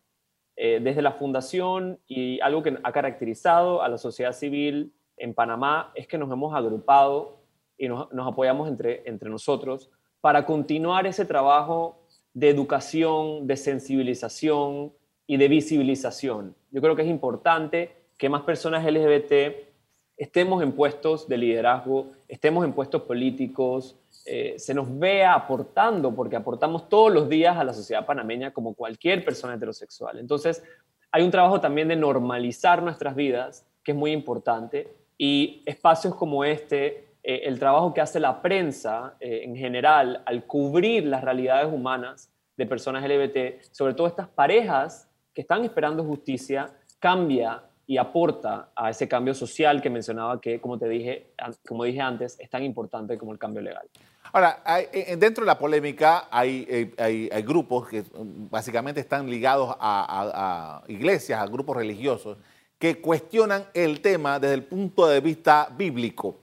desde 0.57 1.03
la 1.03 1.13
fundación 1.13 2.01
y 2.07 2.41
algo 2.41 2.63
que 2.63 2.77
ha 2.83 2.93
caracterizado 2.93 3.83
a 3.83 3.89
la 3.89 3.99
sociedad 3.99 4.33
civil 4.33 4.93
en 5.17 5.35
Panamá 5.35 5.93
es 5.95 6.07
que 6.07 6.19
nos 6.19 6.31
hemos 6.31 6.55
agrupado 6.55 7.39
y 7.79 7.89
nos, 7.89 8.09
apoyamos 8.27 8.69
entre 8.69 9.31
nosotros 9.31 9.91
para 10.25 10.47
continuar 10.47 11.07
ese 11.07 11.27
trabajo 11.27 12.05
de 12.33 12.49
educación, 12.49 13.47
de 13.47 13.59
sensibilización 13.59 14.91
y 15.27 15.37
de 15.37 15.49
visibilización. 15.49 16.57
Yo 16.71 16.81
creo 16.81 16.97
que 16.97 17.03
es 17.03 17.09
importante 17.09 17.95
que 18.17 18.31
más 18.31 18.41
personas 18.41 18.85
LGBT 18.85 19.74
estemos 20.17 20.63
en 20.63 20.73
puestos 20.73 21.29
de 21.29 21.39
liderazgo, 21.39 22.13
estemos 22.29 22.65
en 22.65 22.73
puestos 22.73 23.03
políticos, 23.03 23.97
eh, 24.27 24.55
se 24.59 24.75
nos 24.75 24.99
vea 24.99 25.35
aportando, 25.35 26.15
porque 26.15 26.37
aportamos 26.37 26.89
todos 26.89 27.13
los 27.13 27.29
días 27.29 27.57
a 27.57 27.65
la 27.65 27.73
sociedad 27.73 28.07
panameña 28.07 28.53
como 28.53 28.75
cualquier 28.75 29.25
persona 29.25 29.55
heterosexual. 29.55 30.19
Entonces, 30.19 30.63
hay 31.11 31.23
un 31.23 31.31
trabajo 31.31 31.61
también 31.61 31.89
de 31.89 31.97
normalizar 31.97 32.83
nuestras 32.83 33.15
vidas, 33.15 33.67
que 33.83 33.93
es 33.93 33.99
muy 33.99 34.13
importante, 34.13 34.89
y 35.19 35.63
espacios 35.67 36.15
como 36.15 36.45
este 36.45 37.05
eh, 37.27 37.43
el 37.45 37.59
trabajo 37.59 37.95
que 37.95 38.03
hace 38.03 38.21
la 38.21 38.43
prensa 38.43 39.17
eh, 39.19 39.43
en 39.45 39.57
general 39.57 40.23
al 40.27 40.45
cubrir 40.45 41.07
las 41.07 41.25
realidades 41.25 41.73
humanas 41.73 42.31
de 42.57 42.67
personas 42.67 43.03
LGBT, 43.03 43.63
sobre 43.71 43.95
todo 43.95 44.07
estas 44.07 44.29
parejas 44.29 45.09
que 45.33 45.41
están 45.41 45.65
esperando 45.65 46.05
justicia, 46.05 46.69
cambia 47.01 47.63
y 47.87 47.97
aporta 47.99 48.71
a 48.75 48.91
ese 48.91 49.09
cambio 49.09 49.35
social 49.35 49.83
que 49.83 49.91
mencionaba 49.91 50.41
que, 50.41 50.61
como 50.61 50.79
te 50.79 50.89
dije, 50.89 51.33
como 51.67 51.85
dije 51.85 52.01
antes, 52.01 52.37
es 52.41 52.49
tan 52.49 52.63
importante 52.63 53.19
como 53.19 53.33
el 53.33 53.39
cambio 53.39 53.63
legal. 53.63 53.87
Ahora, 54.33 54.63
eh, 54.93 55.17
dentro 55.17 55.45
de 55.45 55.47
la 55.47 55.59
polémica 55.59 56.29
hay, 56.31 56.93
hay, 56.99 57.43
grupos 57.43 57.89
que 57.89 58.03
mm, 58.03 58.49
básicamente 58.51 59.01
están 59.01 59.29
ligados 59.29 59.77
a, 59.79 60.83
a 60.83 60.91
iglesias, 60.91 61.41
a 61.41 61.47
grupos 61.47 61.77
religiosos, 61.77 62.39
que 62.79 63.01
cuestionan 63.01 63.65
el 63.75 64.01
tema 64.01 64.39
desde 64.39 64.55
el 64.55 64.65
punto 64.65 65.07
de 65.07 65.21
vista 65.21 65.69
bíblico. 65.77 66.41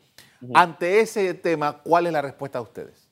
Ante 0.53 0.99
ese 0.99 1.33
tema, 1.35 1.81
¿cuál 1.83 2.07
es 2.07 2.13
la 2.13 2.21
respuesta 2.21 2.57
de 2.57 2.63
ustedes? 2.63 3.09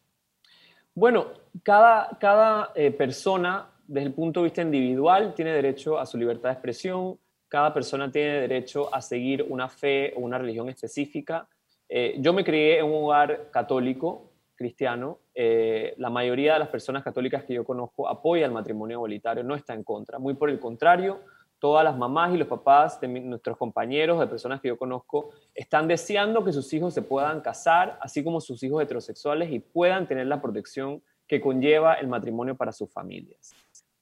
Bueno, 0.96 1.28
cada, 1.64 2.18
cada 2.20 2.72
eh, 2.76 2.92
persona, 2.92 3.70
desde 3.88 4.08
el 4.08 4.14
punto 4.14 4.40
de 4.40 4.46
vista 4.46 4.62
individual, 4.62 5.34
tiene 5.36 5.52
derecho 5.52 6.00
a 6.00 6.06
su 6.06 6.18
libertad 6.18 6.50
de 6.50 6.54
expresión, 6.54 7.20
cada 7.50 7.74
persona 7.74 8.12
tiene 8.12 8.42
derecho 8.42 8.94
a 8.94 9.02
seguir 9.02 9.46
una 9.50 9.68
fe 9.68 10.14
o 10.16 10.20
una 10.20 10.38
religión 10.38 10.70
específica. 10.70 11.48
Eh, 11.90 12.16
yo 12.20 12.32
me 12.32 12.44
crié 12.44 12.80
en 12.80 12.86
un 12.86 13.04
hogar 13.04 13.50
católico, 13.52 14.30
cristiano. 14.56 15.20
Eh, 15.34 15.96
la 15.98 16.10
mayoría 16.10 16.54
de 16.54 16.60
las 16.60 16.68
personas 16.68 17.04
católicas 17.04 17.44
que 17.46 17.56
yo 17.56 17.64
conozco 17.64 18.08
apoya 18.08 18.46
el 18.46 18.52
matrimonio 18.52 18.98
igualitario, 18.98 19.44
no 19.44 19.56
está 19.56 19.74
en 19.74 19.84
contra. 19.84 20.20
Muy 20.20 20.36
por 20.36 20.50
el 20.50 20.60
contrario, 20.60 21.22
todas 21.60 21.84
las 21.84 21.98
mamás 21.98 22.34
y 22.34 22.38
los 22.38 22.48
papás 22.48 23.00
de 23.02 23.08
nuestros 23.08 23.58
compañeros, 23.58 24.20
de 24.20 24.28
personas 24.28 24.62
que 24.62 24.68
yo 24.68 24.78
conozco, 24.78 25.32
están 25.56 25.88
deseando 25.88 26.44
que 26.44 26.54
sus 26.54 26.72
hijos 26.74 26.94
se 26.94 27.02
puedan 27.02 27.42
casar, 27.42 27.98
así 28.02 28.24
como 28.24 28.42
sus 28.42 28.62
hijos 28.64 28.84
heterosexuales, 28.84 29.52
y 29.52 29.60
puedan 29.60 30.08
tener 30.08 30.28
la 30.28 30.42
protección 30.42 31.02
que 31.28 31.42
conlleva 31.42 31.96
el 31.96 32.08
matrimonio 32.08 32.56
para 32.56 32.72
sus 32.72 32.92
familias. 32.92 33.54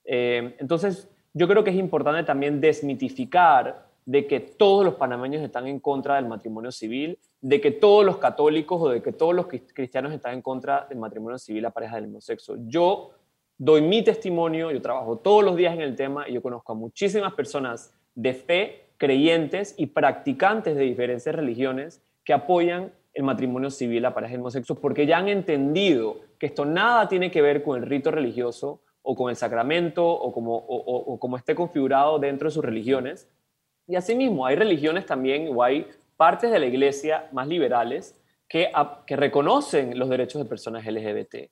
Eh, 0.04 0.56
entonces, 0.58 1.08
yo 1.34 1.48
creo 1.48 1.64
que 1.64 1.70
es 1.70 1.76
importante 1.76 2.22
también 2.24 2.60
desmitificar 2.60 3.86
de 4.08 4.26
que 4.26 4.40
todos 4.40 4.84
los 4.86 4.94
panameños 4.94 5.42
están 5.42 5.66
en 5.66 5.80
contra 5.80 6.16
del 6.16 6.26
matrimonio 6.26 6.72
civil, 6.72 7.18
de 7.42 7.60
que 7.60 7.70
todos 7.70 8.06
los 8.06 8.16
católicos 8.16 8.80
o 8.80 8.88
de 8.88 9.02
que 9.02 9.12
todos 9.12 9.34
los 9.34 9.46
cristianos 9.46 10.12
están 10.12 10.32
en 10.32 10.42
contra 10.42 10.86
del 10.88 10.98
matrimonio 10.98 11.38
civil 11.38 11.66
a 11.66 11.70
pareja 11.70 11.96
del 11.96 12.06
mismo 12.06 12.22
sexo. 12.22 12.56
Yo 12.68 13.10
doy 13.58 13.82
mi 13.82 14.02
testimonio, 14.02 14.70
yo 14.70 14.80
trabajo 14.80 15.18
todos 15.18 15.44
los 15.44 15.56
días 15.56 15.74
en 15.74 15.82
el 15.82 15.94
tema 15.94 16.26
y 16.26 16.32
yo 16.32 16.40
conozco 16.40 16.72
a 16.72 16.74
muchísimas 16.74 17.34
personas 17.34 17.92
de 18.14 18.32
fe, 18.32 18.86
creyentes 18.96 19.74
y 19.76 19.86
practicantes 19.86 20.74
de 20.74 20.84
diferentes 20.84 21.32
religiones 21.34 22.02
que 22.24 22.32
apoyan 22.32 22.92
el 23.12 23.24
matrimonio 23.24 23.70
civil 23.70 24.04
a 24.06 24.14
parejas 24.14 24.38
homosexuales 24.38 24.80
porque 24.80 25.06
ya 25.06 25.18
han 25.18 25.28
entendido 25.28 26.20
que 26.38 26.46
esto 26.46 26.64
nada 26.64 27.08
tiene 27.08 27.30
que 27.30 27.42
ver 27.42 27.62
con 27.62 27.82
el 27.82 27.88
rito 27.88 28.10
religioso 28.10 28.80
o 29.10 29.14
con 29.14 29.30
el 29.30 29.36
sacramento 29.36 30.06
o 30.06 30.30
como, 30.30 30.54
o, 30.54 31.18
como 31.18 31.38
esté 31.38 31.54
configurado 31.54 32.18
dentro 32.18 32.46
de 32.46 32.52
sus 32.52 32.62
religiones. 32.62 33.26
Y 33.86 33.96
asimismo, 33.96 34.44
hay 34.44 34.54
religiones 34.54 35.06
también 35.06 35.48
o 35.50 35.62
hay 35.62 35.86
partes 36.18 36.50
de 36.50 36.58
la 36.58 36.66
iglesia 36.66 37.26
más 37.32 37.48
liberales 37.48 38.20
que, 38.46 38.70
que 39.06 39.16
reconocen 39.16 39.98
los 39.98 40.10
derechos 40.10 40.42
de 40.42 40.46
personas 40.46 40.84
LGBT. 40.84 41.50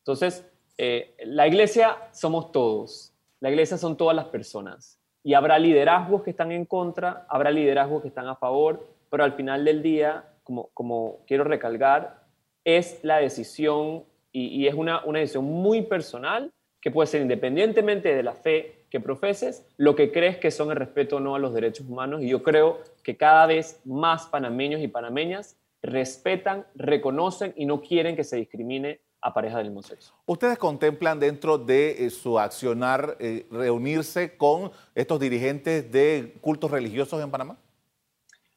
Entonces, 0.00 0.46
eh, 0.76 1.14
la 1.24 1.48
iglesia 1.48 1.96
somos 2.12 2.52
todos, 2.52 3.14
la 3.40 3.48
iglesia 3.48 3.78
son 3.78 3.96
todas 3.96 4.14
las 4.14 4.26
personas 4.26 5.00
y 5.24 5.32
habrá 5.32 5.58
liderazgos 5.58 6.22
que 6.22 6.30
están 6.30 6.52
en 6.52 6.66
contra, 6.66 7.24
habrá 7.30 7.50
liderazgos 7.50 8.02
que 8.02 8.08
están 8.08 8.28
a 8.28 8.36
favor, 8.36 8.86
pero 9.08 9.24
al 9.24 9.32
final 9.32 9.64
del 9.64 9.82
día, 9.82 10.26
como, 10.44 10.68
como 10.74 11.20
quiero 11.26 11.44
recalcar, 11.44 12.26
es 12.64 13.02
la 13.02 13.16
decisión 13.16 14.04
y, 14.30 14.66
es 14.66 14.74
una, 14.74 15.02
una 15.06 15.20
decisión 15.20 15.46
muy 15.46 15.80
personal 15.80 16.52
que 16.88 16.92
puede 16.94 17.06
ser 17.06 17.20
independientemente 17.20 18.14
de 18.14 18.22
la 18.22 18.32
fe 18.32 18.86
que 18.88 18.98
profeses, 18.98 19.66
lo 19.76 19.94
que 19.94 20.10
crees 20.10 20.38
que 20.38 20.50
son 20.50 20.70
el 20.70 20.76
respeto 20.78 21.16
o 21.16 21.20
no 21.20 21.34
a 21.34 21.38
los 21.38 21.52
derechos 21.52 21.86
humanos. 21.86 22.22
Y 22.22 22.28
yo 22.28 22.42
creo 22.42 22.78
que 23.02 23.14
cada 23.14 23.44
vez 23.44 23.82
más 23.84 24.24
panameños 24.24 24.80
y 24.80 24.88
panameñas 24.88 25.58
respetan, 25.82 26.66
reconocen 26.74 27.52
y 27.56 27.66
no 27.66 27.82
quieren 27.82 28.16
que 28.16 28.24
se 28.24 28.36
discrimine 28.36 29.00
a 29.20 29.34
pareja 29.34 29.58
del 29.58 29.66
mismo 29.66 29.82
sexo. 29.82 30.14
¿Ustedes 30.24 30.56
contemplan 30.56 31.20
dentro 31.20 31.58
de 31.58 32.06
eh, 32.06 32.08
su 32.08 32.38
accionar 32.38 33.18
eh, 33.20 33.46
reunirse 33.50 34.38
con 34.38 34.70
estos 34.94 35.20
dirigentes 35.20 35.92
de 35.92 36.38
cultos 36.40 36.70
religiosos 36.70 37.22
en 37.22 37.30
Panamá? 37.30 37.58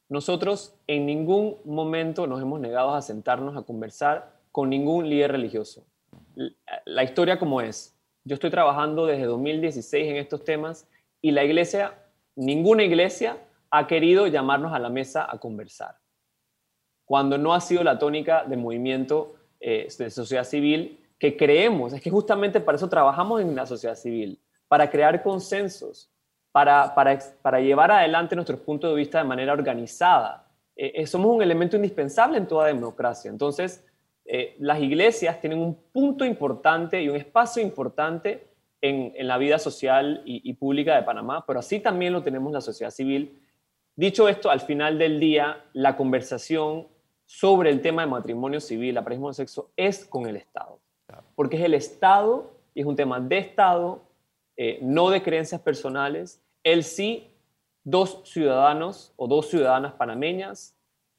Nosotros 0.07 0.73
en 0.87 1.05
ningún 1.05 1.57
momento 1.65 2.27
nos 2.27 2.41
hemos 2.41 2.61
negado 2.61 2.93
a 2.93 3.01
sentarnos 3.01 3.57
a 3.57 3.63
conversar 3.63 4.39
con 4.53 4.69
ningún 4.69 5.09
líder 5.09 5.33
religioso. 5.33 5.83
La 6.85 7.03
historia 7.03 7.37
como 7.37 7.59
es, 7.59 7.97
yo 8.23 8.35
estoy 8.35 8.49
trabajando 8.49 9.05
desde 9.05 9.25
2016 9.25 10.09
en 10.09 10.17
estos 10.17 10.43
temas 10.43 10.87
y 11.21 11.31
la 11.31 11.43
iglesia, 11.43 11.93
ninguna 12.35 12.83
iglesia 12.83 13.37
ha 13.69 13.87
querido 13.87 14.27
llamarnos 14.27 14.73
a 14.73 14.79
la 14.79 14.89
mesa 14.89 15.27
a 15.29 15.37
conversar. 15.39 15.97
Cuando 17.05 17.37
no 17.37 17.53
ha 17.53 17.61
sido 17.61 17.83
la 17.83 17.97
tónica 17.97 18.43
del 18.45 18.59
movimiento 18.59 19.35
eh, 19.59 19.87
de 19.97 20.09
sociedad 20.09 20.43
civil 20.43 20.99
que 21.17 21.35
creemos, 21.35 21.93
es 21.93 22.01
que 22.01 22.09
justamente 22.09 22.59
para 22.59 22.77
eso 22.77 22.89
trabajamos 22.89 23.41
en 23.41 23.55
la 23.55 23.65
sociedad 23.65 23.95
civil, 23.95 24.39
para 24.67 24.89
crear 24.89 25.21
consensos, 25.21 26.09
para, 26.51 26.93
para, 26.95 27.19
para 27.41 27.59
llevar 27.59 27.91
adelante 27.91 28.35
nuestros 28.35 28.59
puntos 28.59 28.89
de 28.89 28.95
vista 28.95 29.19
de 29.19 29.23
manera 29.23 29.53
organizada. 29.53 30.47
Eh, 30.75 30.93
eh, 30.95 31.07
somos 31.07 31.35
un 31.35 31.41
elemento 31.41 31.75
indispensable 31.75 32.37
en 32.37 32.47
toda 32.47 32.67
democracia. 32.67 33.29
Entonces, 33.29 33.85
las 34.59 34.79
iglesias 34.79 35.41
tienen 35.41 35.59
un 35.59 35.75
punto 35.91 36.23
importante 36.23 37.01
y 37.01 37.09
un 37.09 37.17
espacio 37.17 37.61
importante 37.61 38.47
en, 38.81 39.13
en 39.15 39.27
la 39.27 39.37
vida 39.37 39.59
social 39.59 40.21
y, 40.25 40.53
pública 40.53 40.95
de 40.95 41.03
Panamá, 41.03 41.45
pero 41.45 41.59
así 41.59 41.79
también 41.79 42.13
lo 42.13 42.23
tenemos 42.23 42.51
la 42.51 42.61
sociedad 42.61 42.91
civil. 42.91 43.39
Dicho 43.95 44.27
esto, 44.27 44.49
al 44.49 44.61
final 44.61 44.97
del 44.97 45.19
día, 45.19 45.65
la 45.73 45.95
conversación 45.95 46.87
sobre 47.25 47.69
el 47.69 47.81
tema 47.81 48.03
de 48.03 48.07
matrimonio 48.09 48.59
civil, 48.59 48.95
pareja 48.95 49.27
de 49.27 49.33
sexo, 49.33 49.71
es 49.75 50.05
con 50.05 50.25
el 50.25 50.35
Estado. 50.35 50.79
Porque 51.35 51.57
es 51.57 51.63
el 51.63 51.73
Estado 51.73 52.51
y 52.73 52.81
es 52.81 52.85
un 52.85 52.95
tema 52.95 53.19
de 53.19 53.37
Estado, 53.37 54.01
eh, 54.57 54.79
no 54.81 55.09
de 55.09 55.21
creencias 55.21 55.61
personales. 55.61 56.41
Él 56.63 56.83
sí 56.83 57.27
dos 57.83 58.21
ciudadanos 58.25 59.13
o 59.17 59.27
dos 59.27 59.49
ciudadanas 59.49 59.93
panameñas 59.93 60.75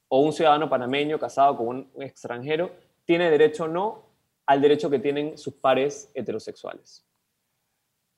o 0.09 0.21
un 0.21 0.33
ciudadano 0.33 0.69
panameño 0.69 1.19
casado 1.19 1.57
con 1.57 1.67
un 1.69 2.03
extranjero 2.03 2.71
tiene 3.05 3.31
derecho 3.31 3.65
o 3.65 3.69
no 3.69 4.03
al 4.47 4.61
derecho 4.61 4.91
que 4.91 4.99
tienen 4.99 5.39
sus 5.39 5.55
pares 5.55 6.11
heterosexuales. 6.15 7.05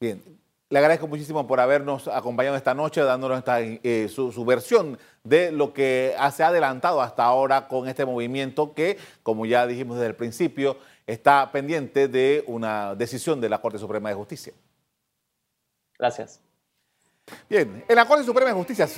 Bien, 0.01 0.23
le 0.71 0.79
agradezco 0.79 1.07
muchísimo 1.07 1.47
por 1.47 1.61
habernos 1.61 2.09
acompañado 2.09 2.57
esta 2.57 2.75
noche, 2.75 3.03
dándonos 3.03 3.45
eh, 3.47 4.09
su, 4.09 4.45
versión 4.45 4.99
de 5.23 5.53
lo 5.53 5.73
que 5.73 6.15
se 6.33 6.43
ha 6.43 6.49
adelantado 6.49 7.01
hasta 7.01 7.23
ahora 7.25 7.69
con 7.69 7.87
este 7.89 8.05
movimiento 8.05 8.75
que, 8.75 8.99
como 9.23 9.47
ya 9.47 9.67
dijimos 9.67 9.97
desde 9.97 10.09
el 10.09 10.17
principio, 10.17 10.77
está 11.07 11.53
pendiente 11.53 12.09
de 12.09 12.43
una 12.47 12.95
decisión 12.95 13.41
de 13.41 13.49
la 13.49 13.61
Corte 13.61 13.79
Suprema 13.79 14.09
de 14.09 14.15
Justicia. 14.15 14.53
Gracias. 15.99 16.41
Bien, 17.49 17.85
en 17.87 17.97
la 17.97 18.07
Corte 18.07 18.25
Suprema 18.25 18.51
de 18.51 18.57
Justicia 18.57 18.89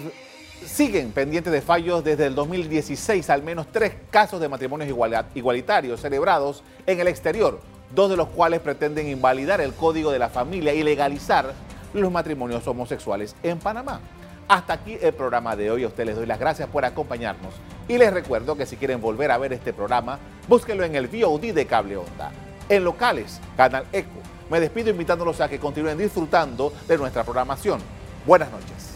siguen 0.65 1.13
pendientes 1.13 1.53
de 1.53 1.61
fallos 1.61 2.05
desde 2.05 2.27
el 2.27 2.35
2016, 2.35 3.29
al 3.31 3.43
menos 3.43 3.67
tres 3.71 3.95
casos 4.11 4.41
de 4.41 4.49
matrimonios 4.49 4.91
igualitarios 5.35 6.01
celebrados 6.01 6.63
en 6.87 7.01
el 7.01 7.09
exterior, 7.09 7.61
dos 7.95 8.11
de 8.11 8.17
los 8.17 8.29
cuales 8.29 8.61
pretenden 8.61 9.09
invalidar 9.09 9.61
el 9.61 9.75
Código 9.75 10.11
de 10.11 10.19
la 10.19 10.29
Familia 10.29 10.75
y 10.75 10.83
legalizar 10.83 11.53
los 11.93 12.13
matrimonios 12.13 12.67
homosexuales 12.67 13.37
en 13.43 13.59
Panamá. 13.59 14.01
Hasta 14.49 14.75
aquí 14.75 14.97
el 15.01 15.13
programa 15.13 15.57
de 15.57 15.71
hoy. 15.71 15.85
A 15.85 15.89
ustedes 15.89 16.09
les 16.09 16.17
doy 16.17 16.27
las 16.27 16.39
gracias 16.39 16.69
por 16.69 16.85
acompañarnos. 16.85 17.55
Y 17.89 17.99
les 17.99 18.13
recuerdo 18.13 18.57
que 18.57 18.67
si 18.67 18.77
quieren 18.77 19.01
volver 19.01 19.31
a 19.31 19.39
ver 19.39 19.53
este 19.53 19.73
programa, 19.73 20.19
búsquenlo 20.49 20.85
en 20.85 20.95
el 20.95 21.09
VOD 21.09 21.53
de 21.53 21.67
Cable 21.67 21.97
Onda. 21.97 22.31
En 22.69 22.85
locales, 22.85 23.41
Canal 23.57 23.87
Eco. 23.93 24.21
Me 24.51 24.61
despido 24.61 24.91
invitándolos 24.91 25.41
a 25.41 25.49
que 25.49 25.59
continúen 25.59 25.99
disfrutando 25.99 26.73
de 26.87 26.97
nuestra 26.97 27.25
programación. 27.25 27.81
Buenas 28.25 28.51
noches. 28.51 28.96